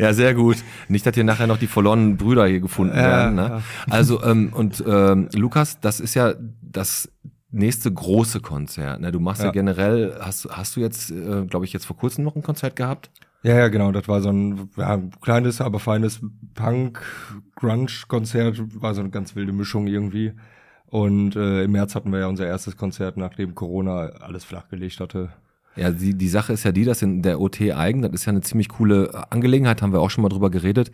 Ja, 0.00 0.12
sehr 0.12 0.34
gut. 0.34 0.56
Nicht, 0.88 1.06
dass 1.06 1.14
hier 1.14 1.22
nachher 1.22 1.46
noch 1.46 1.56
die 1.56 1.68
verlorenen 1.68 2.16
Brüder 2.16 2.48
hier 2.48 2.58
gefunden 2.58 2.96
werden. 2.96 3.36
Ne? 3.36 3.62
Also, 3.88 4.20
ähm, 4.24 4.52
und 4.52 4.82
ähm, 4.84 5.28
Lukas, 5.34 5.78
das 5.78 6.00
ist 6.00 6.14
ja 6.14 6.34
das 6.60 7.08
nächste 7.52 7.92
große 7.92 8.40
Konzert. 8.40 9.00
Ne? 9.00 9.12
Du 9.12 9.20
machst 9.20 9.40
ja, 9.40 9.46
Ja. 9.46 9.52
generell, 9.52 10.18
hast, 10.20 10.48
hast 10.50 10.74
du 10.74 10.80
jetzt, 10.80 11.12
äh, 11.12 11.44
glaube 11.46 11.64
ich, 11.64 11.72
jetzt 11.72 11.86
vor 11.86 11.96
kurzem 11.96 12.24
noch 12.24 12.34
ein 12.34 12.42
Konzert 12.42 12.74
gehabt? 12.74 13.12
Ja, 13.44 13.54
ja, 13.56 13.68
genau. 13.68 13.92
Das 13.92 14.08
war 14.08 14.20
so 14.20 14.30
ein 14.30 14.68
ja, 14.76 15.00
kleines, 15.20 15.60
aber 15.60 15.78
feines 15.78 16.20
Punk-Grunge-Konzert. 16.54 18.60
War 18.82 18.94
so 18.94 19.00
eine 19.00 19.10
ganz 19.10 19.36
wilde 19.36 19.52
Mischung 19.52 19.86
irgendwie. 19.86 20.32
Und 20.86 21.36
äh, 21.36 21.64
im 21.64 21.72
März 21.72 21.94
hatten 21.94 22.10
wir 22.10 22.20
ja 22.20 22.26
unser 22.26 22.46
erstes 22.46 22.76
Konzert, 22.76 23.16
nachdem 23.16 23.54
Corona 23.54 24.08
alles 24.20 24.44
flachgelegt 24.44 25.00
hatte. 25.00 25.30
Ja, 25.76 25.90
die, 25.90 26.14
die 26.14 26.28
Sache 26.28 26.52
ist 26.52 26.64
ja 26.64 26.72
die, 26.72 26.84
dass 26.84 27.02
in 27.02 27.22
der 27.22 27.40
OT 27.40 27.60
eigen, 27.60 28.02
das 28.02 28.12
ist 28.12 28.24
ja 28.24 28.30
eine 28.30 28.40
ziemlich 28.40 28.68
coole 28.68 29.26
Angelegenheit, 29.30 29.80
haben 29.80 29.92
wir 29.92 30.00
auch 30.00 30.10
schon 30.10 30.22
mal 30.22 30.28
drüber 30.28 30.50
geredet. 30.50 30.90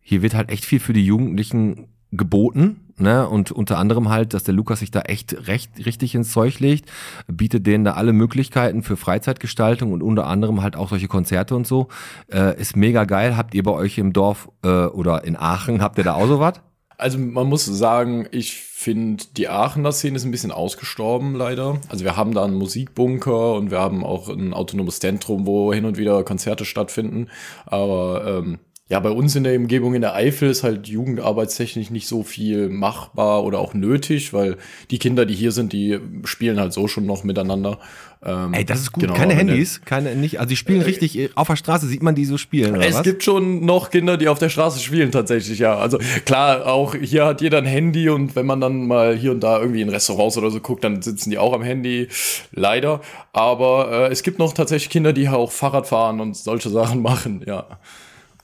Hier 0.00 0.22
wird 0.22 0.34
halt 0.34 0.50
echt 0.50 0.64
viel 0.64 0.80
für 0.80 0.92
die 0.92 1.04
Jugendlichen 1.04 1.86
geboten, 2.12 2.92
ne? 2.98 3.28
Und 3.28 3.50
unter 3.50 3.78
anderem 3.78 4.08
halt, 4.08 4.34
dass 4.34 4.44
der 4.44 4.54
Lukas 4.54 4.80
sich 4.80 4.90
da 4.90 5.00
echt 5.02 5.48
recht 5.48 5.84
richtig 5.84 6.14
ins 6.14 6.30
Zeug 6.30 6.60
legt, 6.60 6.90
bietet 7.26 7.66
denen 7.66 7.84
da 7.84 7.94
alle 7.94 8.12
Möglichkeiten 8.12 8.82
für 8.82 8.96
Freizeitgestaltung 8.96 9.92
und 9.92 10.02
unter 10.02 10.26
anderem 10.26 10.62
halt 10.62 10.76
auch 10.76 10.90
solche 10.90 11.08
Konzerte 11.08 11.56
und 11.56 11.66
so. 11.66 11.88
Äh, 12.32 12.60
ist 12.60 12.76
mega 12.76 13.04
geil. 13.04 13.36
Habt 13.36 13.54
ihr 13.54 13.62
bei 13.62 13.72
euch 13.72 13.98
im 13.98 14.12
Dorf 14.12 14.48
äh, 14.62 14.68
oder 14.68 15.24
in 15.24 15.36
Aachen, 15.36 15.80
habt 15.82 15.98
ihr 15.98 16.04
da 16.04 16.14
auch 16.14 16.28
sowas? 16.28 16.60
Also 16.98 17.18
man 17.18 17.46
muss 17.46 17.64
sagen, 17.66 18.26
ich 18.30 18.54
finde, 18.54 19.24
die 19.36 19.48
Aachener 19.48 19.92
Szene 19.92 20.16
ist 20.16 20.24
ein 20.24 20.30
bisschen 20.30 20.52
ausgestorben 20.52 21.34
leider. 21.34 21.78
Also 21.88 22.04
wir 22.04 22.16
haben 22.16 22.32
da 22.32 22.44
einen 22.44 22.54
Musikbunker 22.54 23.54
und 23.54 23.70
wir 23.70 23.80
haben 23.80 24.04
auch 24.04 24.28
ein 24.28 24.54
autonomes 24.54 25.00
Zentrum, 25.00 25.46
wo 25.46 25.72
hin 25.74 25.84
und 25.84 25.98
wieder 25.98 26.24
Konzerte 26.24 26.64
stattfinden. 26.64 27.28
Aber 27.66 28.24
ähm, 28.26 28.58
ja, 28.88 29.00
bei 29.00 29.10
uns 29.10 29.34
in 29.34 29.42
der 29.42 29.56
Umgebung 29.56 29.94
in 29.94 30.00
der 30.00 30.14
Eifel 30.14 30.48
ist 30.48 30.62
halt 30.62 30.86
jugendarbeitstechnisch 30.86 31.90
nicht 31.90 32.06
so 32.06 32.22
viel 32.22 32.68
machbar 32.68 33.42
oder 33.42 33.58
auch 33.58 33.74
nötig, 33.74 34.32
weil 34.32 34.58
die 34.92 35.00
Kinder, 35.00 35.26
die 35.26 35.34
hier 35.34 35.50
sind, 35.50 35.72
die 35.72 35.98
spielen 36.22 36.60
halt 36.60 36.72
so 36.72 36.86
schon 36.86 37.04
noch 37.04 37.24
miteinander. 37.24 37.80
Ähm, 38.24 38.54
Ey, 38.54 38.64
das 38.64 38.80
ist 38.82 38.92
gut. 38.92 39.02
genau, 39.02 39.14
keine 39.14 39.34
Handys, 39.34 39.80
keine 39.84 40.14
nicht, 40.14 40.38
also 40.38 40.48
die 40.48 40.56
spielen 40.56 40.82
richtig 40.82 41.18
äh, 41.18 41.30
auf 41.34 41.48
der 41.48 41.56
Straße 41.56 41.88
sieht 41.88 42.02
man 42.02 42.14
die 42.14 42.24
so 42.24 42.38
spielen 42.38 42.76
oder 42.76 42.86
Es 42.86 42.94
was? 42.94 43.02
gibt 43.02 43.24
schon 43.24 43.64
noch 43.66 43.90
Kinder, 43.90 44.16
die 44.16 44.28
auf 44.28 44.38
der 44.38 44.50
Straße 44.50 44.78
spielen, 44.78 45.10
tatsächlich, 45.10 45.58
ja. 45.58 45.76
Also 45.76 45.98
klar, 46.24 46.66
auch 46.66 46.94
hier 46.94 47.24
hat 47.26 47.40
jeder 47.40 47.58
ein 47.58 47.66
Handy 47.66 48.08
und 48.08 48.36
wenn 48.36 48.46
man 48.46 48.60
dann 48.60 48.86
mal 48.86 49.16
hier 49.16 49.32
und 49.32 49.40
da 49.40 49.58
irgendwie 49.58 49.82
in 49.82 49.88
Restaurants 49.88 50.38
oder 50.38 50.50
so 50.52 50.60
guckt, 50.60 50.84
dann 50.84 51.02
sitzen 51.02 51.30
die 51.30 51.38
auch 51.38 51.52
am 51.52 51.62
Handy, 51.62 52.06
leider. 52.52 53.00
Aber 53.32 53.90
äh, 54.08 54.12
es 54.12 54.22
gibt 54.22 54.38
noch 54.38 54.52
tatsächlich 54.54 54.90
Kinder, 54.90 55.12
die 55.12 55.28
auch 55.28 55.50
Fahrrad 55.50 55.88
fahren 55.88 56.20
und 56.20 56.36
solche 56.36 56.70
Sachen 56.70 57.02
machen, 57.06 57.42
ja. 57.44 57.66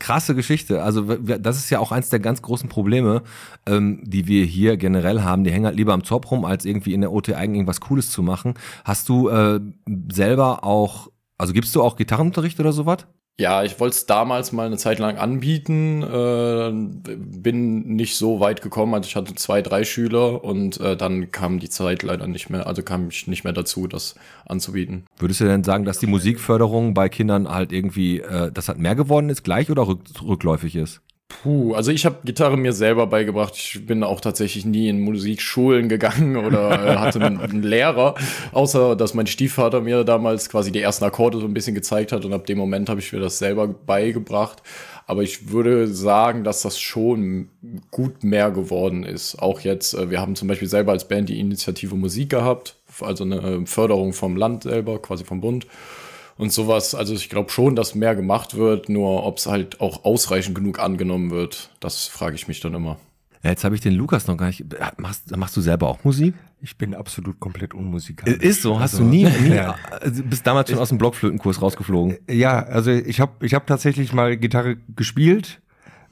Krasse 0.02 0.34
Geschichte. 0.34 0.82
Also 0.82 1.14
das 1.16 1.58
ist 1.58 1.70
ja 1.70 1.78
auch 1.78 1.93
eins 1.93 2.10
der 2.10 2.19
ganz 2.19 2.43
großen 2.43 2.69
Probleme, 2.69 3.22
ähm, 3.66 4.00
die 4.02 4.26
wir 4.26 4.44
hier 4.44 4.76
generell 4.76 5.22
haben. 5.22 5.44
Die 5.44 5.52
hängen 5.52 5.64
halt 5.64 5.76
lieber 5.76 5.93
am 5.93 6.02
Zopf 6.02 6.31
rum, 6.32 6.44
als 6.44 6.64
irgendwie 6.64 6.93
in 6.93 7.02
der 7.02 7.12
OT 7.12 7.32
eigen 7.32 7.54
irgendwas 7.54 7.81
Cooles 7.81 8.10
zu 8.10 8.20
machen. 8.22 8.54
Hast 8.84 9.08
du 9.08 9.28
äh, 9.28 9.60
selber 10.10 10.64
auch, 10.64 11.08
also 11.38 11.52
gibst 11.52 11.75
du 11.76 11.82
auch 11.82 11.94
Gitarrenunterricht 11.94 12.58
oder 12.58 12.72
sowas? 12.72 13.06
Ja, 13.43 13.65
ich 13.65 13.81
wollte 13.81 13.97
es 13.97 14.06
damals 14.06 14.53
mal 14.53 14.67
eine 14.67 14.77
Zeit 14.77 15.00
lang 15.00 15.17
anbieten, 15.17 16.05
äh, 16.05 16.71
bin 17.17 17.97
nicht 17.97 18.15
so 18.15 18.39
weit 18.39 18.62
gekommen, 18.62 18.94
also 18.94 19.09
ich 19.09 19.17
hatte 19.17 19.35
zwei, 19.35 19.62
drei 19.62 19.83
Schüler 19.83 20.44
und 20.44 20.79
äh, 20.79 20.97
dann 20.97 21.33
kam 21.33 21.59
die 21.59 21.69
Zeit 21.69 22.05
leider 22.05 22.29
nicht 22.29 22.50
mehr, 22.50 22.69
also 22.69 22.85
kam 22.85 23.09
ich 23.09 23.27
nicht 23.27 23.43
mehr 23.43 23.53
dazu, 23.53 23.89
das 23.89 24.15
anzubieten. 24.47 25.06
Würdest 25.19 25.41
du 25.41 25.44
denn 25.47 25.65
sagen, 25.65 25.85
dass 25.85 25.99
die 25.99 26.06
Musikförderung 26.06 26.94
bei 26.94 27.09
Kindern 27.09 27.49
halt 27.49 27.73
irgendwie, 27.73 28.21
äh, 28.21 28.53
das 28.53 28.69
hat 28.69 28.79
mehr 28.79 28.94
geworden 28.94 29.29
ist, 29.29 29.43
gleich 29.43 29.73
oder 29.73 29.89
rück, 29.89 30.03
rückläufig 30.23 30.77
ist? 30.77 31.00
Puh, 31.43 31.74
also 31.74 31.91
ich 31.91 32.05
habe 32.05 32.19
Gitarre 32.24 32.56
mir 32.56 32.72
selber 32.72 33.06
beigebracht. 33.06 33.55
Ich 33.56 33.86
bin 33.86 34.05
auch 34.05 34.20
tatsächlich 34.20 34.65
nie 34.65 34.89
in 34.89 35.01
Musikschulen 35.01 35.89
gegangen 35.89 36.36
oder 36.44 37.01
hatte 37.01 37.20
einen, 37.20 37.41
einen 37.41 37.62
Lehrer, 37.62 38.15
außer 38.53 38.96
dass 38.96 39.15
mein 39.15 39.27
Stiefvater 39.27 39.81
mir 39.81 40.05
damals 40.05 40.48
quasi 40.48 40.70
die 40.72 40.81
ersten 40.81 41.05
Akkorde 41.05 41.39
so 41.39 41.46
ein 41.46 41.55
bisschen 41.55 41.74
gezeigt 41.74 42.12
hat 42.12 42.24
und 42.24 42.32
ab 42.32 42.46
dem 42.46 42.58
Moment 42.58 42.89
habe 42.89 43.01
ich 43.01 43.12
mir 43.12 43.20
das 43.20 43.39
selber 43.39 43.69
beigebracht. 43.69 44.62
Aber 45.06 45.22
ich 45.22 45.51
würde 45.51 45.89
sagen, 45.89 46.44
dass 46.44 46.62
das 46.62 46.79
schon 46.79 47.48
gut 47.91 48.22
mehr 48.22 48.51
geworden 48.51 49.03
ist. 49.03 49.36
Auch 49.41 49.60
jetzt, 49.60 49.94
äh, 49.94 50.10
wir 50.10 50.20
haben 50.20 50.36
zum 50.36 50.48
Beispiel 50.48 50.69
selber 50.69 50.93
als 50.93 51.08
Band 51.08 51.29
die 51.29 51.41
Initiative 51.41 51.94
Musik 51.96 52.31
gehabt, 52.31 52.77
also 53.01 53.24
eine 53.24 53.36
äh, 53.36 53.67
Förderung 53.67 54.12
vom 54.12 54.36
Land 54.36 54.62
selber, 54.62 55.01
quasi 55.01 55.24
vom 55.24 55.41
Bund 55.41 55.67
und 56.43 56.53
sowas. 56.53 56.94
Also 56.94 57.15
ich 57.15 57.31
glaube 57.31 57.51
schon, 57.51 57.77
dass 57.77 57.94
mehr 57.94 58.15
gemacht 58.15 58.56
wird, 58.56 58.89
nur 58.89 59.25
ob 59.25 59.39
es 59.39 59.46
halt 59.46 59.81
auch 59.81 60.05
ausreichend 60.05 60.55
genug 60.55 60.79
angenommen 60.79 61.31
wird, 61.31 61.70
das 61.81 62.06
frage 62.06 62.34
ich 62.34 62.49
mich 62.49 62.61
dann 62.61 62.75
immer. 62.75 62.99
Ja, 63.43 63.51
jetzt 63.51 63.65
habe 63.65 63.75
ich 63.75 63.81
den 63.81 63.94
Lukas 63.94 64.27
noch 64.29 64.37
gar 64.37 64.46
nicht. 64.46 64.65
Machst, 64.99 65.37
machst 65.37 65.56
du 65.56 65.61
selber 65.61 65.89
auch 65.89 66.05
Musik? 66.05 66.34
Ich 66.61 66.77
bin 66.79 66.94
absolut 66.94 67.41
komplett 67.41 67.75
unmusikalisch. 67.75 68.39
Ist 68.39 68.63
so, 68.63 68.79
hast 68.79 68.94
Also, 68.94 69.05
du 69.05 69.11
nie, 69.11 69.25
nie 69.43 69.55
Ja. 69.55 69.75
also 70.01 70.22
bist 70.22 70.46
damals 70.46 70.70
schon 70.70 70.79
aus 70.79 70.91
dem 70.91 70.99
Blockflötenkurs 70.99 71.61
rausgeflogen. 71.61 72.19
Ja, 72.31 72.61
also 72.63 72.91
ich 72.93 73.19
habe 73.20 73.44
ich 73.44 73.55
hab 73.55 73.67
tatsächlich 73.67 74.13
mal 74.13 74.37
Gitarre 74.37 74.77
gespielt. 74.94 75.61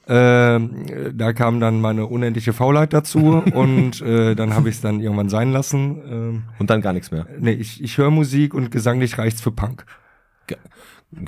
Ähm, 0.07 0.87
da 1.13 1.31
kam 1.31 1.59
dann 1.61 1.79
meine 1.79 2.05
unendliche 2.07 2.51
Faulheit 2.53 2.91
dazu 2.91 3.41
und 3.53 4.01
äh, 4.01 4.35
dann 4.35 4.53
habe 4.55 4.67
ich 4.67 4.75
es 4.75 4.81
dann 4.81 4.99
irgendwann 4.99 5.29
sein 5.29 5.53
lassen. 5.53 6.01
Ähm, 6.09 6.43
Und 6.59 6.69
dann 6.69 6.81
gar 6.81 6.91
nichts 6.91 7.11
mehr. 7.11 7.27
nee, 7.39 7.53
ich, 7.53 7.81
ich 7.81 7.97
höre 7.97 8.11
Musik 8.11 8.53
und 8.53 8.71
gesanglich 8.71 9.17
reicht's 9.17 9.39
für 9.41 9.51
Punk. 9.51 9.85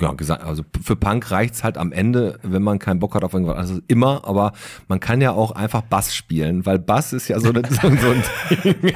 Ja, 0.00 0.12
gesagt, 0.12 0.42
also 0.42 0.64
für 0.82 0.96
Punk 0.96 1.30
reicht's 1.30 1.62
halt 1.62 1.76
am 1.76 1.92
Ende, 1.92 2.38
wenn 2.42 2.62
man 2.62 2.78
keinen 2.78 3.00
Bock 3.00 3.14
hat 3.14 3.22
auf 3.22 3.34
irgendwas. 3.34 3.56
Also 3.56 3.80
immer, 3.86 4.26
aber 4.26 4.52
man 4.88 4.98
kann 4.98 5.20
ja 5.20 5.32
auch 5.32 5.50
einfach 5.50 5.82
Bass 5.82 6.14
spielen, 6.14 6.64
weil 6.64 6.78
Bass 6.78 7.12
ist 7.12 7.28
ja 7.28 7.38
so, 7.38 7.50
eine, 7.50 7.62
so, 7.68 7.80
so 7.80 7.88
ein 7.88 8.22
Ding. 8.62 8.76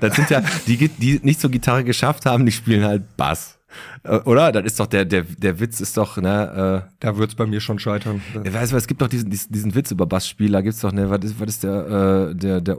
Das 0.00 0.14
sind 0.14 0.30
ja, 0.30 0.42
die, 0.66 0.88
die 0.88 1.20
nicht 1.22 1.40
zur 1.40 1.50
Gitarre 1.50 1.82
geschafft 1.82 2.26
haben, 2.26 2.46
die 2.46 2.52
spielen 2.52 2.84
halt 2.84 3.16
Bass. 3.16 3.57
Äh, 4.02 4.16
Oder? 4.18 4.52
Das 4.52 4.64
ist 4.64 4.80
doch 4.80 4.86
der, 4.86 5.04
der, 5.04 5.22
der 5.22 5.60
Witz 5.60 5.80
ist 5.80 5.96
doch, 5.96 6.16
ne, 6.16 6.84
Da 7.00 7.16
wird's 7.16 7.34
bei 7.34 7.46
mir 7.46 7.60
schon 7.60 7.78
scheitern. 7.78 8.20
äh, 8.34 8.52
weißt 8.52 8.72
du, 8.72 8.76
es 8.76 8.86
gibt 8.86 9.02
doch 9.02 9.08
diesen, 9.08 9.30
diesen, 9.30 9.52
diesen 9.52 9.74
Witz 9.74 9.90
über 9.90 10.06
Bassspieler, 10.06 10.62
gibt's 10.62 10.80
doch, 10.80 10.92
ne, 10.92 11.10
was 11.10 11.20
ist, 11.24 11.40
was 11.40 11.48
ist 11.48 11.64
der, 11.64 12.30
äh, 12.30 12.34
der, 12.34 12.60
der, 12.60 12.78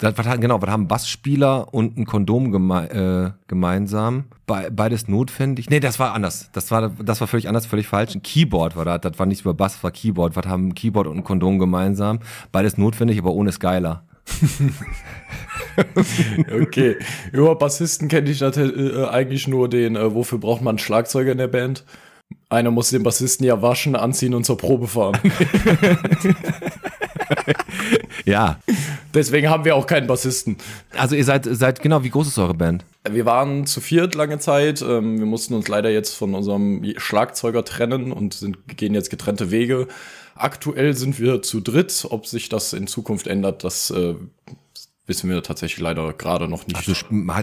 was, 0.00 0.40
genau, 0.40 0.62
was 0.62 0.70
haben 0.70 0.88
Bassspieler 0.88 1.72
und 1.74 1.98
ein 1.98 2.06
Kondom 2.06 2.52
geme 2.52 2.90
äh, 2.90 3.30
gemeinsam? 3.48 4.24
Be 4.46 4.70
beides 4.72 5.08
notwendig? 5.08 5.68
Nee, 5.68 5.80
das 5.80 5.98
war 5.98 6.14
anders. 6.14 6.50
Das 6.52 6.70
war, 6.70 6.88
das 6.88 7.20
war 7.20 7.28
völlig 7.28 7.48
anders, 7.48 7.66
völlig 7.66 7.86
falsch. 7.86 8.14
Ein 8.14 8.22
Keyboard 8.22 8.76
war 8.76 8.84
das, 8.84 9.00
das 9.02 9.18
war 9.18 9.26
nicht 9.26 9.42
über 9.42 9.54
Bass, 9.54 9.74
das 9.74 9.84
war 9.84 9.90
Keyboard. 9.90 10.36
Was 10.36 10.46
haben 10.46 10.68
ein 10.68 10.74
Keyboard 10.74 11.06
und 11.06 11.18
ein 11.18 11.24
Kondom 11.24 11.58
gemeinsam? 11.58 12.20
Beides 12.50 12.78
notwendig, 12.78 13.18
aber 13.18 13.32
ohne 13.32 13.50
geiler. 13.50 14.04
Okay. 16.62 16.96
Über 17.32 17.54
Bassisten 17.56 18.08
kenne 18.08 18.30
ich 18.30 18.42
äh, 18.42 19.04
eigentlich 19.06 19.48
nur 19.48 19.68
den, 19.68 19.96
äh, 19.96 20.14
wofür 20.14 20.38
braucht 20.38 20.62
man 20.62 20.72
einen 20.72 20.78
Schlagzeuger 20.78 21.32
in 21.32 21.38
der 21.38 21.48
Band? 21.48 21.84
Einer 22.48 22.70
muss 22.70 22.90
den 22.90 23.02
Bassisten 23.02 23.46
ja 23.46 23.60
waschen, 23.62 23.96
anziehen 23.96 24.34
und 24.34 24.44
zur 24.44 24.56
Probe 24.56 24.86
fahren. 24.88 25.18
Ja. 28.24 28.60
Deswegen 29.14 29.48
haben 29.48 29.64
wir 29.64 29.74
auch 29.74 29.86
keinen 29.86 30.06
Bassisten. 30.06 30.56
Also 30.96 31.16
ihr 31.16 31.24
seid, 31.24 31.46
seid, 31.50 31.82
genau, 31.82 32.04
wie 32.04 32.10
groß 32.10 32.28
ist 32.28 32.38
eure 32.38 32.54
Band? 32.54 32.84
Wir 33.10 33.26
waren 33.26 33.66
zu 33.66 33.80
viert 33.80 34.14
lange 34.14 34.38
Zeit. 34.38 34.82
Ähm, 34.82 35.18
wir 35.18 35.26
mussten 35.26 35.54
uns 35.54 35.68
leider 35.68 35.90
jetzt 35.90 36.14
von 36.14 36.34
unserem 36.34 36.84
Schlagzeuger 36.96 37.64
trennen 37.64 38.12
und 38.12 38.34
sind, 38.34 38.76
gehen 38.76 38.94
jetzt 38.94 39.10
getrennte 39.10 39.50
Wege. 39.50 39.88
Aktuell 40.34 40.94
sind 40.94 41.18
wir 41.18 41.42
zu 41.42 41.60
dritt. 41.60 42.06
Ob 42.08 42.26
sich 42.26 42.48
das 42.48 42.72
in 42.72 42.86
Zukunft 42.86 43.26
ändert, 43.26 43.64
das 43.64 43.90
äh, 43.90 44.14
wissen 45.10 45.28
wir 45.28 45.42
tatsächlich 45.42 45.80
leider 45.80 46.14
gerade 46.14 46.48
noch 46.48 46.66
nicht. 46.66 46.76
Also 46.76 46.94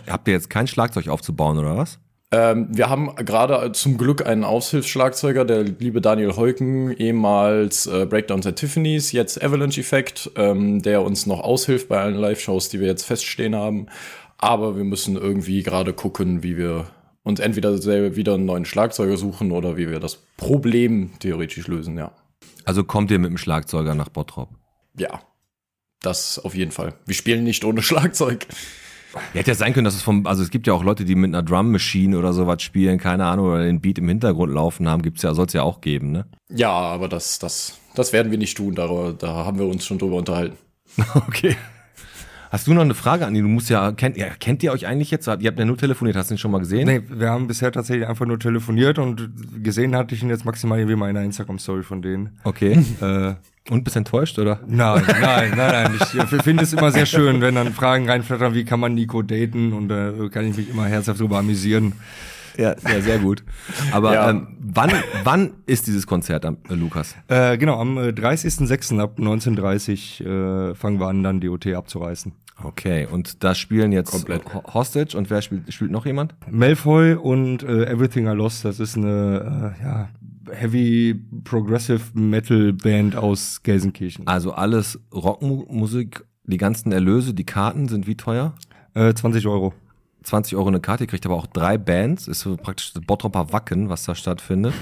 habt 0.08 0.28
ihr 0.28 0.34
jetzt 0.34 0.50
kein 0.50 0.66
Schlagzeug 0.66 1.10
aufzubauen 1.10 1.60
oder 1.60 1.78
was? 1.78 2.00
Ähm, 2.32 2.68
wir 2.72 2.90
haben 2.90 3.16
gerade 3.16 3.72
zum 3.74 3.98
Glück 3.98 4.26
einen 4.26 4.44
Aushilfsschlagzeuger, 4.44 5.46
der 5.46 5.64
liebe 5.64 6.02
Daniel 6.02 6.36
Heuken, 6.36 6.92
ehemals 6.92 7.86
äh, 7.88 8.06
Breakdowns 8.06 8.48
at 8.48 8.56
Tiffany's, 8.58 9.12
jetzt 9.12 9.42
Avalanche 9.42 9.80
Effect, 9.80 10.32
ähm, 10.36 10.82
der 10.82 11.04
uns 11.04 11.26
noch 11.26 11.42
aushilft 11.42 11.88
bei 11.88 12.00
allen 12.00 12.16
Live-Shows, 12.16 12.70
die 12.70 12.80
wir 12.80 12.88
jetzt 12.88 13.04
feststehen 13.04 13.56
haben. 13.56 13.88
Aber 14.38 14.76
wir 14.76 14.84
müssen 14.84 15.16
irgendwie 15.16 15.64
gerade 15.64 15.94
gucken, 15.94 16.44
wie 16.44 16.58
wir 16.58 16.88
uns 17.24 17.40
entweder 17.40 17.78
selber 17.78 18.16
wieder 18.16 18.36
einen 18.36 18.46
neuen 18.46 18.66
Schlagzeuger 18.66 19.18
suchen 19.18 19.52
oder 19.52 19.78
wie 19.78 19.90
wir 19.90 20.00
das 20.00 20.18
Problem 20.38 21.12
theoretisch 21.20 21.68
lösen, 21.68 21.98
ja. 21.98 22.12
Also 22.66 22.84
kommt 22.84 23.12
ihr 23.12 23.20
mit 23.20 23.30
dem 23.30 23.38
Schlagzeuger 23.38 23.96
nach 23.96 24.10
Bottrop? 24.10 24.50
Ja, 24.98 25.22
das 26.02 26.40
auf 26.40 26.56
jeden 26.56 26.72
Fall. 26.72 26.94
Wir 27.06 27.16
spielen 27.16 27.44
nicht 27.44 27.64
ohne 27.66 27.82
Schlagzeug. 27.84 28.48
Ja, 29.14 29.40
hätte 29.40 29.52
ja 29.52 29.56
sein 29.56 29.74
können, 29.74 29.86
dass 29.86 29.96
es 29.96 30.04
vom, 30.04 30.28
also 30.28 30.44
es 30.44 30.50
gibt 30.50 30.68
ja 30.68 30.74
auch 30.74 30.84
Leute, 30.84 31.06
die 31.06 31.16
mit 31.16 31.34
einer 31.34 31.42
Drum 31.42 31.72
Machine 31.72 32.18
oder 32.18 32.34
sowas 32.34 32.62
spielen, 32.62 33.00
keine 33.00 33.26
Ahnung, 33.26 33.48
oder 33.48 33.64
den 33.64 33.82
Beat 33.82 33.98
im 33.98 34.08
Hintergrund 34.08 34.54
laufen 34.54 34.88
haben, 34.88 35.02
gibt's 35.02 35.24
ja, 35.24 35.34
soll's 35.34 35.54
ja 35.54 35.64
auch 35.64 35.82
geben, 35.82 36.12
ne? 36.12 36.26
Ja, 36.50 36.72
aber 36.72 37.08
das, 37.08 37.40
das, 37.40 37.80
das 37.96 38.14
werden 38.14 38.32
wir 38.32 38.38
nicht 38.38 38.58
tun, 38.58 38.76
da, 38.76 39.14
da 39.18 39.46
haben 39.46 39.58
wir 39.58 39.66
uns 39.66 39.86
schon 39.86 39.98
drüber 39.98 40.18
unterhalten. 40.18 40.58
Okay. 41.28 41.56
Hast 42.50 42.68
du 42.68 42.74
noch 42.74 42.82
eine 42.82 42.94
Frage, 42.94 43.26
Andi? 43.26 43.42
Du 43.42 43.48
musst 43.48 43.70
ja, 43.70 43.92
kennt, 43.92 44.18
ja, 44.18 44.28
kennt 44.40 44.64
ihr 44.64 44.72
euch 44.72 44.88
eigentlich 44.88 45.12
jetzt? 45.12 45.28
Ihr 45.28 45.34
habt 45.34 45.60
ja 45.60 45.66
nur 45.66 45.78
telefoniert, 45.78 46.16
hast 46.16 46.30
du 46.30 46.36
ihn 46.36 46.38
schon 46.38 46.52
mal 46.52 46.60
gesehen? 46.60 46.88
Nee, 46.88 47.02
wir 47.10 47.30
haben 47.30 47.48
bisher 47.48 47.72
tatsächlich 47.72 48.08
einfach 48.08 48.26
nur 48.26 48.40
telefoniert 48.40 49.00
und 49.00 49.30
gesehen 49.64 49.96
hatte 49.96 50.16
ich 50.16 50.24
ihn 50.24 50.30
jetzt 50.30 50.46
maximal 50.46 50.78
irgendwie 50.80 50.96
mal 50.96 51.10
in 51.10 51.18
einer 51.18 51.26
Instagram-Story 51.26 51.84
von 51.84 52.02
denen. 52.02 52.30
Okay. 52.44 52.78
Äh, 53.02 53.36
Und 53.70 53.84
bist 53.84 53.96
enttäuscht, 53.98 54.40
oder? 54.40 54.60
nein, 54.66 55.04
nein, 55.22 55.52
nein, 55.56 55.92
nein. 55.92 55.92
Ich 56.00 56.42
finde 56.42 56.64
es 56.64 56.74
immer 56.74 56.92
sehr 56.92 57.06
schön, 57.06 57.42
wenn 57.42 57.56
dann 57.56 57.74
Fragen 57.74 58.10
reinflattern, 58.10 58.54
wie 58.54 58.64
kann 58.64 58.80
man 58.80 58.96
Nico 58.96 59.22
daten 59.22 59.74
und 59.74 59.90
da 59.90 60.10
äh, 60.10 60.30
kann 60.30 60.46
ich 60.50 60.56
mich 60.58 60.70
immer 60.70 60.86
herzhaft 60.86 61.20
drüber 61.20 61.40
amüsieren. 61.40 61.94
Ja, 62.58 62.76
ja, 62.90 63.02
sehr 63.02 63.20
gut. 63.20 63.44
Aber 63.92 64.14
Ja. 64.14 64.30
ähm, 64.32 64.48
wann, 64.60 64.92
wann 65.24 65.52
ist 65.66 65.88
dieses 65.88 66.08
Konzert, 66.08 66.46
am- 66.46 66.58
äh, 66.70 66.74
Lukas? 66.74 67.16
Äh, 67.28 67.58
genau, 67.58 67.80
am 67.80 67.98
äh, 67.98 68.10
30.06. 68.10 69.00
ab 69.00 69.20
19.30 69.20 70.24
äh, 70.72 70.76
fangen 70.76 71.00
wir 71.00 71.08
an, 71.08 71.24
dann 71.24 71.40
die 71.40 71.50
OT 71.50 71.68
abzureißen. 71.68 72.32
Okay, 72.64 73.08
und 73.12 73.44
da 73.44 73.54
spielen 73.54 73.92
jetzt 73.92 74.10
Komplett. 74.10 74.52
Ho- 74.54 74.64
Hostage 74.74 75.16
und 75.16 75.30
wer 75.30 75.44
spielt, 75.44 75.72
spielt 75.72 75.92
noch 75.92 76.08
jemand? 76.08 76.34
Malfoy 76.50 77.14
und 77.14 77.62
äh, 77.62 77.86
Everything 77.86 78.26
I 78.26 78.32
Lost, 78.32 78.66
das 78.66 78.80
ist 78.80 78.98
eine 78.98 79.76
äh, 79.80 79.84
ja, 79.84 80.10
Heavy 80.52 81.14
Progressive 81.44 82.02
Metal 82.16 82.74
Band 82.74 83.16
aus 83.16 83.62
Gelsenkirchen. 83.62 84.26
Also 84.26 84.54
alles 84.54 85.00
Rockmusik, 85.14 86.24
die 86.46 86.58
ganzen 86.58 86.92
Erlöse, 86.92 87.34
die 87.36 87.44
Karten 87.46 87.88
sind 87.90 88.08
wie 88.08 88.16
teuer? 88.16 88.54
Äh, 88.96 89.14
20 89.14 89.46
Euro. 89.46 89.74
20 90.28 90.58
Euro 90.58 90.68
eine 90.68 90.80
Karte, 90.80 91.06
ihr 91.06 91.08
kriegt 91.08 91.26
aber 91.26 91.36
auch 91.36 91.48
drei 91.48 91.78
Bands, 91.78 92.28
ist 92.28 92.42
so 92.42 92.58
praktisch 92.58 92.94
das 92.94 93.02
Bottroper 93.04 93.54
Wacken, 93.54 93.90
was 93.90 94.04
da 94.04 94.14
stattfindet. 94.14 94.74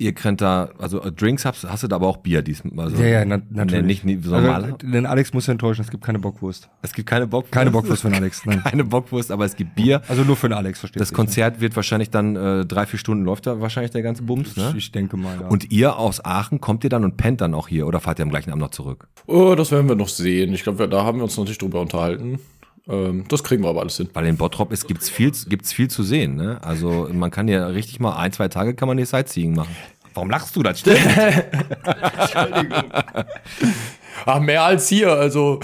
Ihr 0.00 0.12
könnt 0.12 0.40
da, 0.40 0.70
also 0.78 1.02
äh, 1.02 1.10
Drinks 1.10 1.44
hast, 1.44 1.68
hast 1.68 1.82
du 1.82 1.88
da 1.88 1.96
aber 1.96 2.06
auch 2.06 2.18
Bier 2.18 2.42
diesmal. 2.42 2.86
Also, 2.86 3.02
Ja, 3.02 3.08
ja, 3.08 3.24
na, 3.24 3.40
natürlich. 3.50 3.82
Nee, 3.82 3.86
nicht 3.86 4.04
nie, 4.04 4.18
so 4.22 4.30
normal. 4.30 4.64
Also, 4.64 4.76
denn 4.76 5.06
Alex 5.06 5.32
muss 5.32 5.48
ja 5.48 5.52
enttäuschen, 5.52 5.82
es 5.82 5.90
gibt 5.90 6.04
keine 6.04 6.20
Bockwurst. 6.20 6.70
es 6.82 6.92
gibt 6.92 7.08
keine 7.08 7.26
Bockwurst. 7.26 7.52
Keine 7.52 7.72
Bockwurst 7.72 8.02
für 8.02 8.08
den 8.08 8.18
Alex, 8.18 8.46
nein. 8.46 8.62
Keine 8.68 8.84
Bockwurst, 8.84 9.32
aber 9.32 9.44
es 9.44 9.56
gibt 9.56 9.74
Bier. 9.74 10.00
Also 10.06 10.22
nur 10.22 10.36
für 10.36 10.48
den 10.48 10.56
Alex, 10.56 10.78
versteht 10.78 11.00
Das 11.00 11.08
sich, 11.08 11.16
Konzert 11.16 11.60
wird 11.60 11.74
wahrscheinlich 11.74 12.10
dann 12.10 12.36
äh, 12.36 12.64
drei, 12.64 12.86
vier 12.86 13.00
Stunden 13.00 13.24
läuft 13.24 13.48
da 13.48 13.60
wahrscheinlich 13.60 13.90
der 13.90 14.02
ganze 14.02 14.22
Bums, 14.22 14.56
ne? 14.56 14.62
ne? 14.62 14.70
Ich, 14.70 14.76
ich 14.76 14.92
denke 14.92 15.16
mal, 15.16 15.36
ja. 15.40 15.48
Und 15.48 15.72
ihr 15.72 15.96
aus 15.96 16.24
Aachen, 16.24 16.60
kommt 16.60 16.84
ihr 16.84 16.90
dann 16.90 17.02
und 17.02 17.16
pennt 17.16 17.40
dann 17.40 17.54
auch 17.54 17.66
hier 17.66 17.88
oder 17.88 17.98
fahrt 17.98 18.20
ihr 18.20 18.22
am 18.22 18.30
gleichen 18.30 18.50
Abend 18.50 18.62
noch 18.62 18.70
zurück? 18.70 19.08
Oh, 19.26 19.56
das 19.56 19.72
werden 19.72 19.88
wir 19.88 19.96
noch 19.96 20.08
sehen. 20.08 20.54
Ich 20.54 20.62
glaube, 20.62 20.88
da 20.88 21.04
haben 21.04 21.18
wir 21.18 21.24
uns 21.24 21.36
noch 21.36 21.46
nicht 21.46 21.60
drüber 21.60 21.80
unterhalten. 21.80 22.38
Ähm, 22.88 23.24
das 23.28 23.44
kriegen 23.44 23.62
wir 23.62 23.70
aber 23.70 23.80
alles 23.80 23.96
hin. 23.96 24.08
Weil 24.12 24.26
in 24.26 24.36
Bottrop 24.36 24.72
ist, 24.72 24.86
gibt's 24.88 25.10
viel, 25.10 25.32
gibt's 25.48 25.72
viel 25.72 25.88
zu 25.88 26.02
sehen, 26.02 26.36
ne? 26.36 26.58
Also 26.62 27.08
man 27.12 27.30
kann 27.30 27.48
ja 27.48 27.66
richtig 27.66 28.00
mal 28.00 28.16
ein, 28.16 28.32
zwei 28.32 28.48
Tage 28.48 28.74
kann 28.74 28.88
man 28.88 28.96
hier 28.96 29.06
Sightseeing 29.06 29.54
machen. 29.54 29.74
Warum 30.14 30.30
lachst 30.30 30.56
du 30.56 30.62
das? 30.62 30.80
Stimmt. 30.80 31.00
Ah, 34.26 34.40
mehr 34.40 34.62
als 34.64 34.88
hier. 34.88 35.12
Also, 35.12 35.60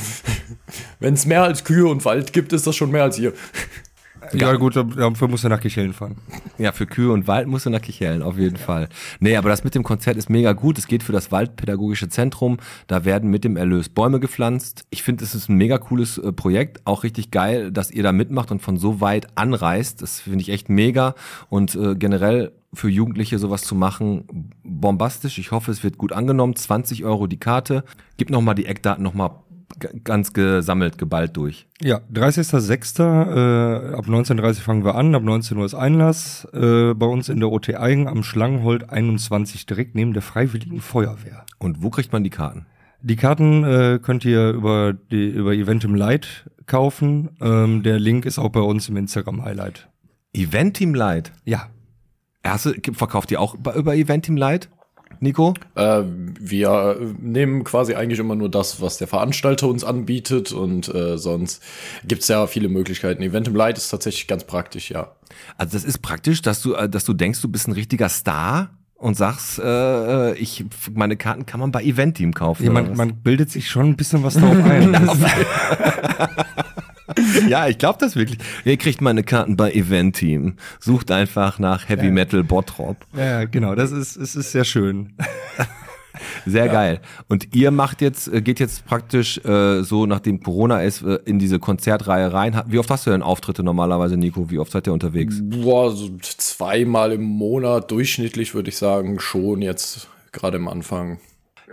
wenn 1.00 1.14
es 1.14 1.26
mehr 1.26 1.43
als 1.43 1.64
Kühe 1.64 1.87
und 1.88 2.04
Wald 2.04 2.33
gibt, 2.33 2.52
ist 2.52 2.66
das 2.66 2.76
schon 2.76 2.90
mehr 2.90 3.02
als 3.02 3.16
hier. 3.16 3.33
Ja, 4.33 4.54
gut, 4.54 4.76
dafür 4.76 5.28
muss 5.28 5.45
er 5.45 5.50
nach 5.50 5.61
Kichellen 5.61 5.93
fahren. 5.93 6.16
Ja, 6.59 6.73
für 6.73 6.87
Kühe 6.87 7.12
und 7.12 7.26
Wald 7.26 7.49
musst 7.49 7.66
du 7.66 7.71
nach 7.71 7.81
Kichellen, 7.81 8.23
auf 8.23 8.38
jeden 8.38 8.57
Fall. 8.57 8.88
Nee, 9.21 9.37
aber 9.37 9.49
das 9.49 9.64
mit 9.64 9.75
dem 9.75 9.83
Konzert 9.83 10.16
ist 10.16 10.31
mega 10.31 10.52
gut. 10.52 10.78
Es 10.78 10.87
geht 10.87 11.02
für 11.02 11.12
das 11.12 11.33
Waldpädagogische 11.33 12.09
Zentrum. 12.09 12.59
Da 12.87 13.04
werden 13.04 13.31
mit 13.31 13.45
dem 13.45 13.57
Erlös 13.57 13.88
Bäume 13.88 14.21
gepflanzt. 14.21 14.85
Ich 14.90 15.02
finde, 15.02 15.25
es 15.25 15.35
ist 15.35 15.49
ein 15.49 15.57
mega 15.57 15.78
cooles 15.78 16.19
äh, 16.19 16.33
Projekt. 16.33 16.81
Auch 16.85 17.02
richtig 17.02 17.31
geil, 17.31 17.73
dass 17.73 17.90
ihr 17.90 18.02
da 18.02 18.12
mitmacht 18.12 18.50
und 18.50 18.62
von 18.62 18.78
so 18.78 19.00
weit 19.00 19.37
anreist. 19.37 20.02
Das 20.02 20.21
finde 20.21 20.40
ich 20.40 20.50
echt 20.50 20.69
mega. 20.69 21.14
Und 21.49 21.75
äh, 21.75 21.95
generell 21.95 22.52
für 22.73 22.88
Jugendliche 22.88 23.38
sowas 23.38 23.62
zu 23.62 23.75
machen, 23.75 24.50
bombastisch. 24.64 25.38
Ich 25.38 25.50
hoffe, 25.50 25.71
es 25.71 25.83
wird 25.85 25.99
gut 25.99 26.12
angenommen. 26.12 26.57
20 26.57 27.04
Euro 27.04 27.26
die 27.26 27.38
Karte. 27.38 27.85
Gib 28.16 28.31
nochmal 28.31 28.54
die 28.54 28.66
Eckdaten 28.66 29.02
nochmal 29.02 29.31
ganz 30.04 30.33
gesammelt, 30.33 30.99
geballt 30.99 31.37
durch. 31.37 31.66
Ja, 31.80 32.00
30.06. 32.12 33.00
Äh, 33.00 33.94
ab 33.94 34.06
19.30 34.06 34.61
fangen 34.61 34.85
wir 34.85 34.94
an, 34.94 35.14
ab 35.14 35.23
19 35.23 35.56
Uhr 35.56 35.64
ist 35.64 35.75
Einlass. 35.75 36.47
Äh, 36.52 36.94
bei 36.94 37.06
uns 37.06 37.28
in 37.28 37.40
der 37.40 37.50
OT 37.50 37.75
Eigen 37.75 38.09
am 38.09 38.23
Schlangenhold 38.23 38.90
21, 38.90 39.66
direkt 39.66 39.94
neben 39.94 40.12
der 40.12 40.23
Freiwilligen 40.23 40.80
Feuerwehr. 40.80 41.44
Und 41.59 41.83
wo 41.83 41.90
kriegt 41.90 42.12
man 42.12 42.25
die 42.25 42.30
Karten? 42.30 42.66
Die 43.02 43.16
Karten 43.16 43.64
äh, 43.64 43.99
könnt 44.02 44.25
ihr 44.25 44.50
über, 44.50 44.94
die, 44.94 45.28
über 45.28 45.52
Eventim 45.52 45.94
Light 45.94 46.50
kaufen. 46.66 47.30
Ähm, 47.40 47.83
der 47.83 47.99
Link 47.99 48.25
ist 48.25 48.38
auch 48.38 48.49
bei 48.50 48.61
uns 48.61 48.88
im 48.88 48.97
Instagram-Highlight. 48.97 49.88
Event 50.33 50.76
Team 50.76 50.94
Light. 50.94 51.33
Ja, 51.44 51.68
du, 52.44 52.92
verkauft 52.92 53.30
ihr 53.30 53.40
auch 53.40 53.54
über 53.54 53.94
Event 53.94 54.26
Team 54.26 54.37
Light, 54.37 54.68
Nico? 55.21 55.54
Äh, 55.75 56.02
wir 56.40 56.99
nehmen 57.21 57.64
quasi 57.64 57.94
eigentlich 57.94 58.18
immer 58.18 58.35
nur 58.35 58.49
das, 58.49 58.80
was 58.80 58.99
der 58.99 59.09
Veranstalter 59.09 59.68
uns 59.68 59.85
anbietet 59.85 60.52
und 60.52 60.92
äh, 60.94 61.18
sonst 61.18 61.62
gibt's 62.04 62.28
ja 62.28 62.47
viele 62.47 62.68
Möglichkeiten. 62.68 63.23
Event 63.23 63.49
im 63.49 63.56
Light 63.56 63.78
ist 63.78 63.88
tatsächlich 63.88 64.26
ganz 64.26 64.44
praktisch, 64.44 64.90
ja. 64.90 65.12
Also 65.56 65.76
das 65.76 65.85
ist 65.85 65.99
praktisch, 65.99 66.42
dass 66.42 66.61
du, 66.62 66.75
äh, 66.75 66.88
dass 66.88 67.04
du 67.04 67.12
denkst, 67.12 67.40
du 67.40 67.49
bist 67.49 67.68
ein 67.68 67.73
richtiger 67.73 68.09
Star 68.09 68.71
und 68.97 69.16
sagst, 69.16 69.59
äh, 69.59 70.30
äh, 70.30 70.38
ich, 70.38 70.64
meine 70.92 71.16
Karten 71.16 71.47
kann 71.47 71.61
man 71.61 71.73
bei 71.73 71.83
Event 71.83 72.16
Team 72.16 72.33
kaufen. 72.33 72.64
ja 72.64 72.71
man, 72.71 72.97
man 72.97 73.16
bildet 73.16 73.50
sich 73.50 73.68
schon 73.68 73.87
ein 73.87 73.97
bisschen 73.97 74.23
was 74.23 74.35
darauf 74.35 74.64
ein. 74.64 74.94
Ja, 77.49 77.68
ich 77.68 77.78
glaube 77.78 77.99
das 78.00 78.16
wirklich. 78.16 78.38
Ihr 78.64 78.76
kriegt 78.76 79.00
meine 79.00 79.23
Karten 79.23 79.56
bei 79.56 79.73
Event 79.73 80.16
Team. 80.16 80.56
Sucht 80.80 81.11
einfach 81.11 81.59
nach 81.59 81.88
Heavy 81.88 82.11
Metal 82.11 82.42
Bottrop. 82.42 82.97
ja, 83.16 83.44
genau, 83.44 83.75
das 83.75 83.92
ist, 83.92 84.16
es 84.16 84.35
ist 84.37 84.52
sehr 84.52 84.64
schön. 84.64 85.14
Sehr 86.47 86.68
geil. 86.68 87.00
Und 87.28 87.54
ihr 87.54 87.71
macht 87.71 88.00
jetzt, 88.00 88.28
äh, 88.28 88.40
geht 88.40 88.61
jetzt 88.61 88.85
praktisch 88.87 89.38
äh, 89.44 89.83
so, 89.83 90.06
nachdem 90.06 90.42
Corona 90.42 90.83
ist, 90.83 91.02
äh, 91.02 91.18
in 91.25 91.38
diese 91.38 91.59
Konzertreihe 91.59 92.33
rein. 92.33 92.62
Wie 92.66 92.78
oft 92.78 92.90
hast 92.90 93.06
du 93.06 93.11
denn 93.11 93.23
Auftritte 93.23 93.62
normalerweise, 93.62 94.16
Nico? 94.16 94.50
Wie 94.50 94.59
oft 94.59 94.71
seid 94.71 94.87
ihr 94.87 94.92
unterwegs? 94.92 95.40
Boah, 95.42 95.90
so 95.90 96.11
zweimal 96.21 97.12
im 97.12 97.23
Monat 97.23 97.90
durchschnittlich 97.90 98.54
würde 98.54 98.68
ich 98.68 98.76
sagen, 98.76 99.18
schon 99.21 99.62
jetzt 99.62 100.09
gerade 100.33 100.59
am 100.59 100.68
Anfang. 100.68 101.18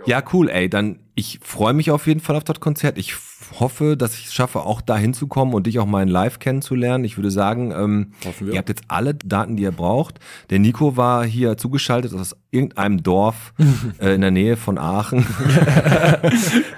Ja, 0.06 0.22
cool, 0.32 0.48
ey. 0.48 0.68
Dann, 0.68 0.98
ich 1.14 1.38
freue 1.42 1.72
mich 1.72 1.90
auf 1.90 2.06
jeden 2.06 2.20
Fall 2.20 2.36
auf 2.36 2.44
das 2.44 2.60
Konzert. 2.60 2.98
Ich 2.98 3.14
hoffe, 3.60 3.96
dass 3.96 4.14
ich 4.18 4.26
es 4.26 4.34
schaffe, 4.34 4.60
auch 4.60 4.80
da 4.80 4.96
hinzukommen 4.96 5.54
und 5.54 5.66
dich 5.66 5.78
auch 5.78 5.86
mal 5.86 6.02
in 6.02 6.08
live 6.08 6.38
kennenzulernen. 6.38 7.04
Ich 7.04 7.16
würde 7.16 7.30
sagen, 7.30 7.72
ähm, 7.72 8.12
ihr 8.40 8.58
habt 8.58 8.68
jetzt 8.68 8.84
alle 8.88 9.14
Daten, 9.14 9.56
die 9.56 9.62
ihr 9.62 9.72
braucht. 9.72 10.18
Der 10.50 10.58
Nico 10.58 10.96
war 10.96 11.24
hier 11.24 11.56
zugeschaltet 11.56 12.14
aus 12.14 12.36
irgendeinem 12.50 13.02
Dorf 13.02 13.52
äh, 14.00 14.14
in 14.14 14.20
der 14.20 14.30
Nähe 14.30 14.56
von 14.56 14.78
Aachen. 14.78 15.26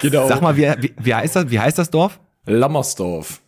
Genau. 0.01 0.29
Sag 0.29 0.43
mal, 0.43 0.57
wie, 0.57 0.71
wie, 0.81 0.93
wie, 1.01 1.15
heißt 1.15 1.37
das, 1.37 1.51
wie 1.51 1.59
heißt 1.59 1.79
das 1.79 1.91
Dorf? 1.91 2.21
Lammersdorf. 2.47 3.41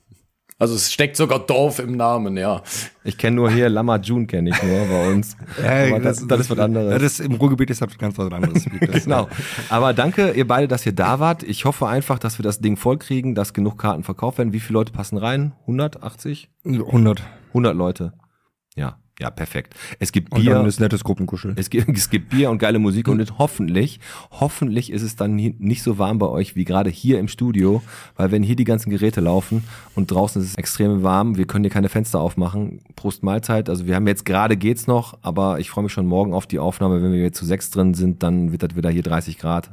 Also 0.59 0.75
es 0.75 0.91
steckt 0.91 1.17
sogar 1.17 1.41
Dorf 1.41 1.81
im 1.81 1.99
Namen, 1.99 2.39
ja. 2.39 2.63
Ich 3.05 3.19
kenne 3.19 3.37
nur 3.37 3.51
hier 3.51 3.69
Lama 3.69 3.97
June, 3.99 4.27
kenne 4.27 4.49
ich 4.51 4.63
nur 4.63 4.87
bei 4.87 5.09
uns. 5.11 5.37
Aber 5.59 6.01
das, 6.01 6.27
das 6.27 6.41
ist 6.41 6.51
was 6.51 6.59
anderes. 6.59 6.95
Das 6.95 7.03
ist, 7.03 7.21
Im 7.21 7.35
Ruhrgebiet 7.35 7.69
ist 7.69 7.83
das 7.83 7.99
ganz 7.99 8.17
was 8.17 8.33
anderes. 8.33 8.65
Das- 8.81 9.05
Genau. 9.05 9.29
Aber 9.69 9.93
danke, 9.93 10.31
ihr 10.33 10.47
beide, 10.47 10.67
dass 10.67 10.87
ihr 10.87 10.93
da 10.95 11.21
wart. 11.21 11.43
Ich 11.43 11.67
hoffe 11.67 11.87
einfach, 11.89 12.19
dass 12.19 12.39
wir 12.39 12.43
das 12.43 12.61
Ding 12.61 12.79
vollkriegen, 12.79 13.35
dass 13.35 13.53
genug 13.53 13.77
Karten 13.79 14.03
verkauft 14.03 14.39
werden. 14.39 14.55
Wie 14.55 14.61
viele 14.61 14.79
Leute 14.79 14.93
passen 14.93 15.19
rein? 15.19 15.53
180? 15.63 16.49
100. 16.65 17.23
100 17.49 17.77
Leute. 17.77 18.15
Ja, 18.77 18.99
ja, 19.19 19.31
perfekt. 19.31 19.75
Es 19.99 20.13
gibt 20.13 20.33
Und 20.33 20.43
Bier. 20.43 20.55
dann 20.55 20.67
ist 20.67 20.79
nettes 20.79 21.03
Gruppenkuscheln. 21.03 21.57
Es 21.59 21.71
gibt, 21.71 21.89
es 21.97 22.11
gibt 22.11 22.29
Bier 22.29 22.51
und 22.51 22.59
geile 22.59 22.79
Musik 22.79 23.09
und 23.09 23.39
hoffentlich, 23.39 23.99
hoffentlich 24.31 24.93
ist 24.93 25.03
es 25.03 25.17
dann 25.17 25.35
nicht 25.35 25.83
so 25.83 25.99
warm 25.99 26.19
bei 26.19 26.27
euch 26.27 26.55
wie 26.55 26.65
gerade 26.65 26.91
hier 26.91 27.19
im 27.19 27.29
Studio, 27.29 27.83
weil 28.17 28.31
wenn 28.31 28.43
hier 28.43 28.57
die 28.57 28.65
ganzen 28.65 28.91
Geräte 28.91 29.21
laufen 29.21 29.65
und 29.95 30.11
draußen 30.11 30.43
ist 30.43 30.49
es 30.51 30.55
extrem 30.57 31.03
warm, 31.03 31.37
wir 31.37 31.47
können 31.47 31.65
hier 31.65 31.71
keine 31.73 31.89
Fenster 31.89 32.21
aufmachen. 32.21 32.81
Prost 32.95 33.23
Mahlzeit. 33.23 33.71
Also 33.71 33.87
wir 33.87 33.95
haben 33.95 34.07
jetzt 34.07 34.25
gerade 34.25 34.57
geht's 34.57 34.87
noch, 34.87 35.19
aber 35.23 35.61
ich 35.61 35.71
freue 35.71 35.85
mich 35.85 35.93
schon 35.93 36.07
morgen 36.07 36.35
auf 36.35 36.47
die 36.47 36.59
Aufnahme. 36.59 37.03
Wenn 37.03 37.13
wir 37.13 37.21
jetzt 37.21 37.39
zu 37.39 37.47
sechs 37.47 37.71
drin 37.71 37.95
sind, 37.95 38.23
dann 38.23 38.53
wird 38.53 38.63
das 38.63 38.77
wieder 38.77 38.91
hier 38.91 39.03
30 39.03 39.39
Grad. 39.39 39.71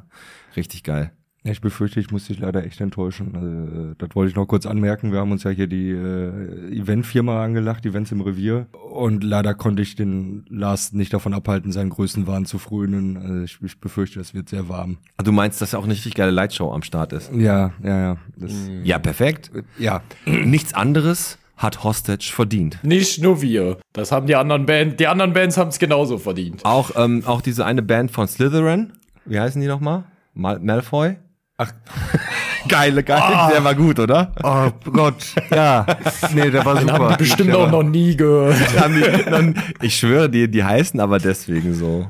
Richtig 0.55 0.83
geil. 0.83 1.11
Ich 1.45 1.59
befürchte, 1.59 1.99
ich 1.99 2.09
muss 2.09 2.27
dich 2.27 2.39
leider 2.39 2.63
echt 2.63 2.79
enttäuschen. 2.79 3.35
Also, 3.35 3.91
äh, 3.91 3.95
das 3.97 4.15
wollte 4.15 4.29
ich 4.29 4.35
noch 4.35 4.45
kurz 4.45 4.65
anmerken. 4.65 5.11
Wir 5.11 5.19
haben 5.19 5.31
uns 5.31 5.43
ja 5.43 5.51
hier 5.51 5.67
die 5.67 5.89
äh, 5.89 6.73
Eventfirma 6.73 7.43
angelacht, 7.43 7.85
Events 7.85 8.13
im 8.13 8.21
Revier. 8.21 8.67
Und 8.71 9.25
leider 9.25 9.53
konnte 9.53 9.81
ich 9.81 9.95
den 9.95 10.45
Lars 10.49 10.93
nicht 10.93 11.13
davon 11.13 11.33
abhalten, 11.33 11.73
seinen 11.73 11.89
Größenwahn 11.89 12.45
zu 12.45 12.59
frönen. 12.59 13.17
Also 13.17 13.43
ich, 13.43 13.57
ich 13.61 13.79
befürchte, 13.79 14.21
es 14.21 14.33
wird 14.33 14.47
sehr 14.47 14.69
warm. 14.69 14.97
Also 15.17 15.31
Du 15.31 15.35
meinst, 15.35 15.61
dass 15.61 15.73
ja 15.73 15.79
auch 15.79 15.83
eine 15.83 15.93
richtig 15.93 16.13
geile 16.15 16.31
Lightshow 16.31 16.71
am 16.71 16.83
Start 16.83 17.11
ist? 17.11 17.31
Ja, 17.33 17.73
ja, 17.83 17.99
ja. 18.01 18.17
Das, 18.37 18.51
Ja, 18.83 18.99
perfekt. 18.99 19.51
Ja. 19.77 20.01
Nichts 20.25 20.73
anderes 20.73 21.39
hat 21.57 21.83
Hostage 21.83 22.31
verdient. 22.33 22.79
Nicht 22.83 23.21
nur 23.21 23.41
wir. 23.41 23.77
Das 23.93 24.11
haben 24.11 24.27
die 24.27 24.35
anderen 24.35 24.65
Bands, 24.65 24.95
die 24.97 25.07
anderen 25.07 25.33
Bands 25.33 25.57
haben 25.57 25.69
es 25.69 25.79
genauso 25.79 26.17
verdient. 26.17 26.63
Auch, 26.63 26.91
ähm, 26.95 27.23
auch 27.25 27.41
diese 27.41 27.65
eine 27.65 27.81
Band 27.81 28.11
von 28.11 28.27
Slytherin. 28.27 28.93
Wie 29.25 29.39
heißen 29.39 29.61
die 29.61 29.67
nochmal? 29.67 30.03
Mal 30.33 30.59
Malfoy? 30.59 31.15
Ach. 31.57 31.71
Geile, 32.67 33.03
geil. 33.03 33.49
Der 33.53 33.63
war 33.63 33.75
gut, 33.75 33.99
oder? 33.99 34.33
Oh 34.41 34.71
Gott, 34.89 35.35
ja. 35.51 35.85
Nee, 36.33 36.49
der 36.49 36.63
war 36.63 36.75
Den 36.79 36.89
haben 36.89 37.03
super. 37.03 37.17
die 37.17 37.23
bestimmt 37.23 37.53
auch 37.55 37.69
noch 37.69 37.83
nie 37.83 38.15
gehört. 38.15 38.55
Die, 38.87 39.85
ich 39.85 39.97
schwöre 39.97 40.29
dir, 40.29 40.47
die 40.47 40.63
heißen 40.63 40.97
aber 41.01 41.19
deswegen 41.19 41.73
so. 41.73 42.07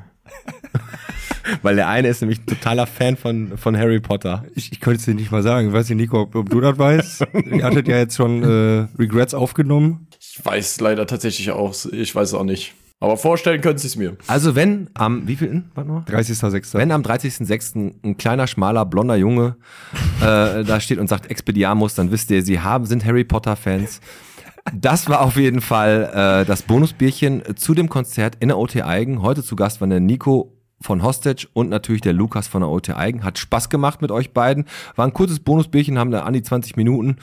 Weil 1.64 1.76
der 1.76 1.88
eine 1.90 2.08
ist 2.08 2.22
nämlich 2.22 2.46
totaler 2.46 2.86
Fan 2.86 3.18
von, 3.18 3.58
von 3.58 3.76
Harry 3.76 4.00
Potter. 4.00 4.46
Ich, 4.56 4.72
ich 4.72 4.80
könnte 4.80 5.00
es 5.00 5.06
dir 5.06 5.16
nicht 5.16 5.32
mal 5.32 5.42
sagen. 5.42 5.70
Ich 5.70 5.74
weiß 5.74 5.90
nicht, 5.90 5.98
Nico, 5.98 6.22
ob, 6.22 6.36
ob 6.36 6.50
du 6.52 6.62
das 6.62 6.78
weißt. 6.78 7.26
Ihr 7.52 7.64
hattet 7.64 7.88
ja 7.88 7.98
jetzt 7.98 8.16
schon 8.16 8.44
äh, 8.44 8.88
Regrets 9.00 9.34
aufgenommen. 9.34 10.08
Ich 10.22 10.40
weiß 10.44 10.80
leider 10.82 11.08
tatsächlich 11.08 11.50
auch, 11.50 11.74
ich 11.92 12.14
weiß 12.14 12.30
es 12.30 12.34
auch 12.36 12.44
nicht. 12.44 12.76
Aber 13.04 13.18
vorstellen 13.18 13.60
können 13.60 13.78
sie 13.78 13.88
es 13.88 13.98
mir. 13.98 14.16
Also 14.28 14.56
wenn 14.56 14.90
am, 14.94 15.28
wie 15.28 15.36
viel, 15.36 15.64
warte 15.76 15.92
mal? 15.92 16.04
30.06. 16.08 16.76
Wenn 16.76 16.90
am 16.90 17.02
30.06. 17.02 17.96
ein 18.02 18.16
kleiner, 18.16 18.48
schmaler, 18.48 18.86
blonder 18.86 19.18
Junge 19.18 19.58
äh, 20.22 20.64
da 20.64 20.80
steht 20.80 21.00
und 21.00 21.10
sagt 21.10 21.30
Expediamus, 21.30 21.96
dann 21.96 22.12
wisst 22.12 22.32
ihr, 22.32 22.42
sie 22.44 22.62
haben, 22.62 22.86
sind 22.86 23.04
Harry 23.04 23.26
Potter-Fans. 23.26 24.00
Das 24.74 25.10
war 25.10 25.20
auf 25.20 25.36
jeden 25.36 25.60
Fall 25.60 26.44
äh, 26.44 26.46
das 26.46 26.62
Bonusbierchen 26.62 27.58
zu 27.58 27.74
dem 27.74 27.90
Konzert 27.90 28.38
in 28.40 28.48
der 28.48 28.58
OT 28.58 28.78
Eigen. 28.78 29.22
Heute 29.22 29.44
zu 29.44 29.58
Gast 29.58 29.82
waren 29.82 29.90
der 29.90 30.00
Nico 30.00 30.54
von 30.80 31.04
Hostage 31.04 31.50
und 31.52 31.70
natürlich 31.70 32.04
der 32.04 32.14
Lukas 32.14 32.48
von 32.48 32.62
der 32.62 32.70
OT 32.70 32.92
Eigen. 32.92 33.26
Hat 33.26 33.38
Spaß 33.38 33.70
gemacht 33.70 34.02
mit 34.02 34.12
euch 34.12 34.32
beiden. 34.32 34.64
War 34.96 35.06
ein 35.06 35.14
kurzes 35.14 35.42
Bonusbierchen, 35.42 36.00
haben 36.00 36.12
da 36.12 36.22
an 36.22 36.32
die 36.32 36.42
20 36.42 36.78
Minuten. 36.78 37.18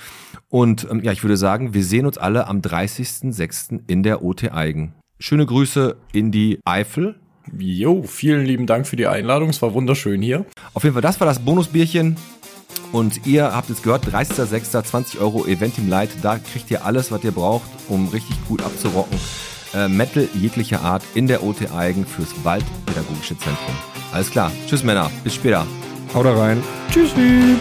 Und 0.51 0.87
ähm, 0.91 1.03
ja, 1.03 1.13
ich 1.13 1.25
würde 1.25 1.39
sagen, 1.39 1.73
wir 1.73 1.85
sehen 1.85 2.05
uns 2.05 2.19
alle 2.19 2.49
am 2.49 2.61
30.06. 2.61 3.81
in 3.87 4.03
der 4.03 4.23
OT 4.23 4.53
Eigen. 4.53 4.93
Schöne 5.21 5.45
Grüße 5.45 5.97
in 6.13 6.33
die 6.33 6.61
Eifel. 6.65 7.15
Jo, 7.59 8.03
vielen 8.03 8.47
lieben 8.47 8.67
Dank 8.67 8.87
für 8.87 8.97
die 8.97 9.07
Einladung. 9.07 9.51
Es 9.51 9.61
war 9.61 9.75
wunderschön 9.75 10.23
hier. 10.23 10.47
Auf 10.73 10.83
jeden 10.85 10.95
Fall, 10.95 11.03
das 11.03 11.21
war 11.21 11.27
das 11.27 11.39
Bonusbierchen. 11.39 12.17
Und 12.93 13.27
ihr 13.27 13.55
habt 13.55 13.69
es 13.71 13.83
gehört, 13.83 14.07
30.06. 14.07 14.83
20 14.83 15.21
Euro 15.21 15.47
Eventim 15.47 15.89
Light. 15.89 16.11
Da 16.23 16.39
kriegt 16.39 16.71
ihr 16.71 16.85
alles, 16.85 17.13
was 17.13 17.23
ihr 17.23 17.33
braucht, 17.33 17.69
um 17.89 18.09
richtig 18.09 18.37
gut 18.49 18.63
abzurocken. 18.63 19.19
Äh, 19.75 19.89
Metal 19.89 20.27
jeglicher 20.35 20.81
Art 20.81 21.03
in 21.15 21.27
der 21.27 21.45
OT 21.45 21.71
Eigen 21.71 22.07
fürs 22.07 22.33
Waldpädagogische 22.43 23.39
Zentrum. 23.39 23.75
Alles 24.13 24.31
klar. 24.31 24.51
Tschüss 24.67 24.83
Männer. 24.83 25.11
Bis 25.23 25.35
später. 25.35 25.67
Haut 26.15 26.25
da 26.25 26.35
rein. 26.35 26.63
Tschüssi. 26.91 27.57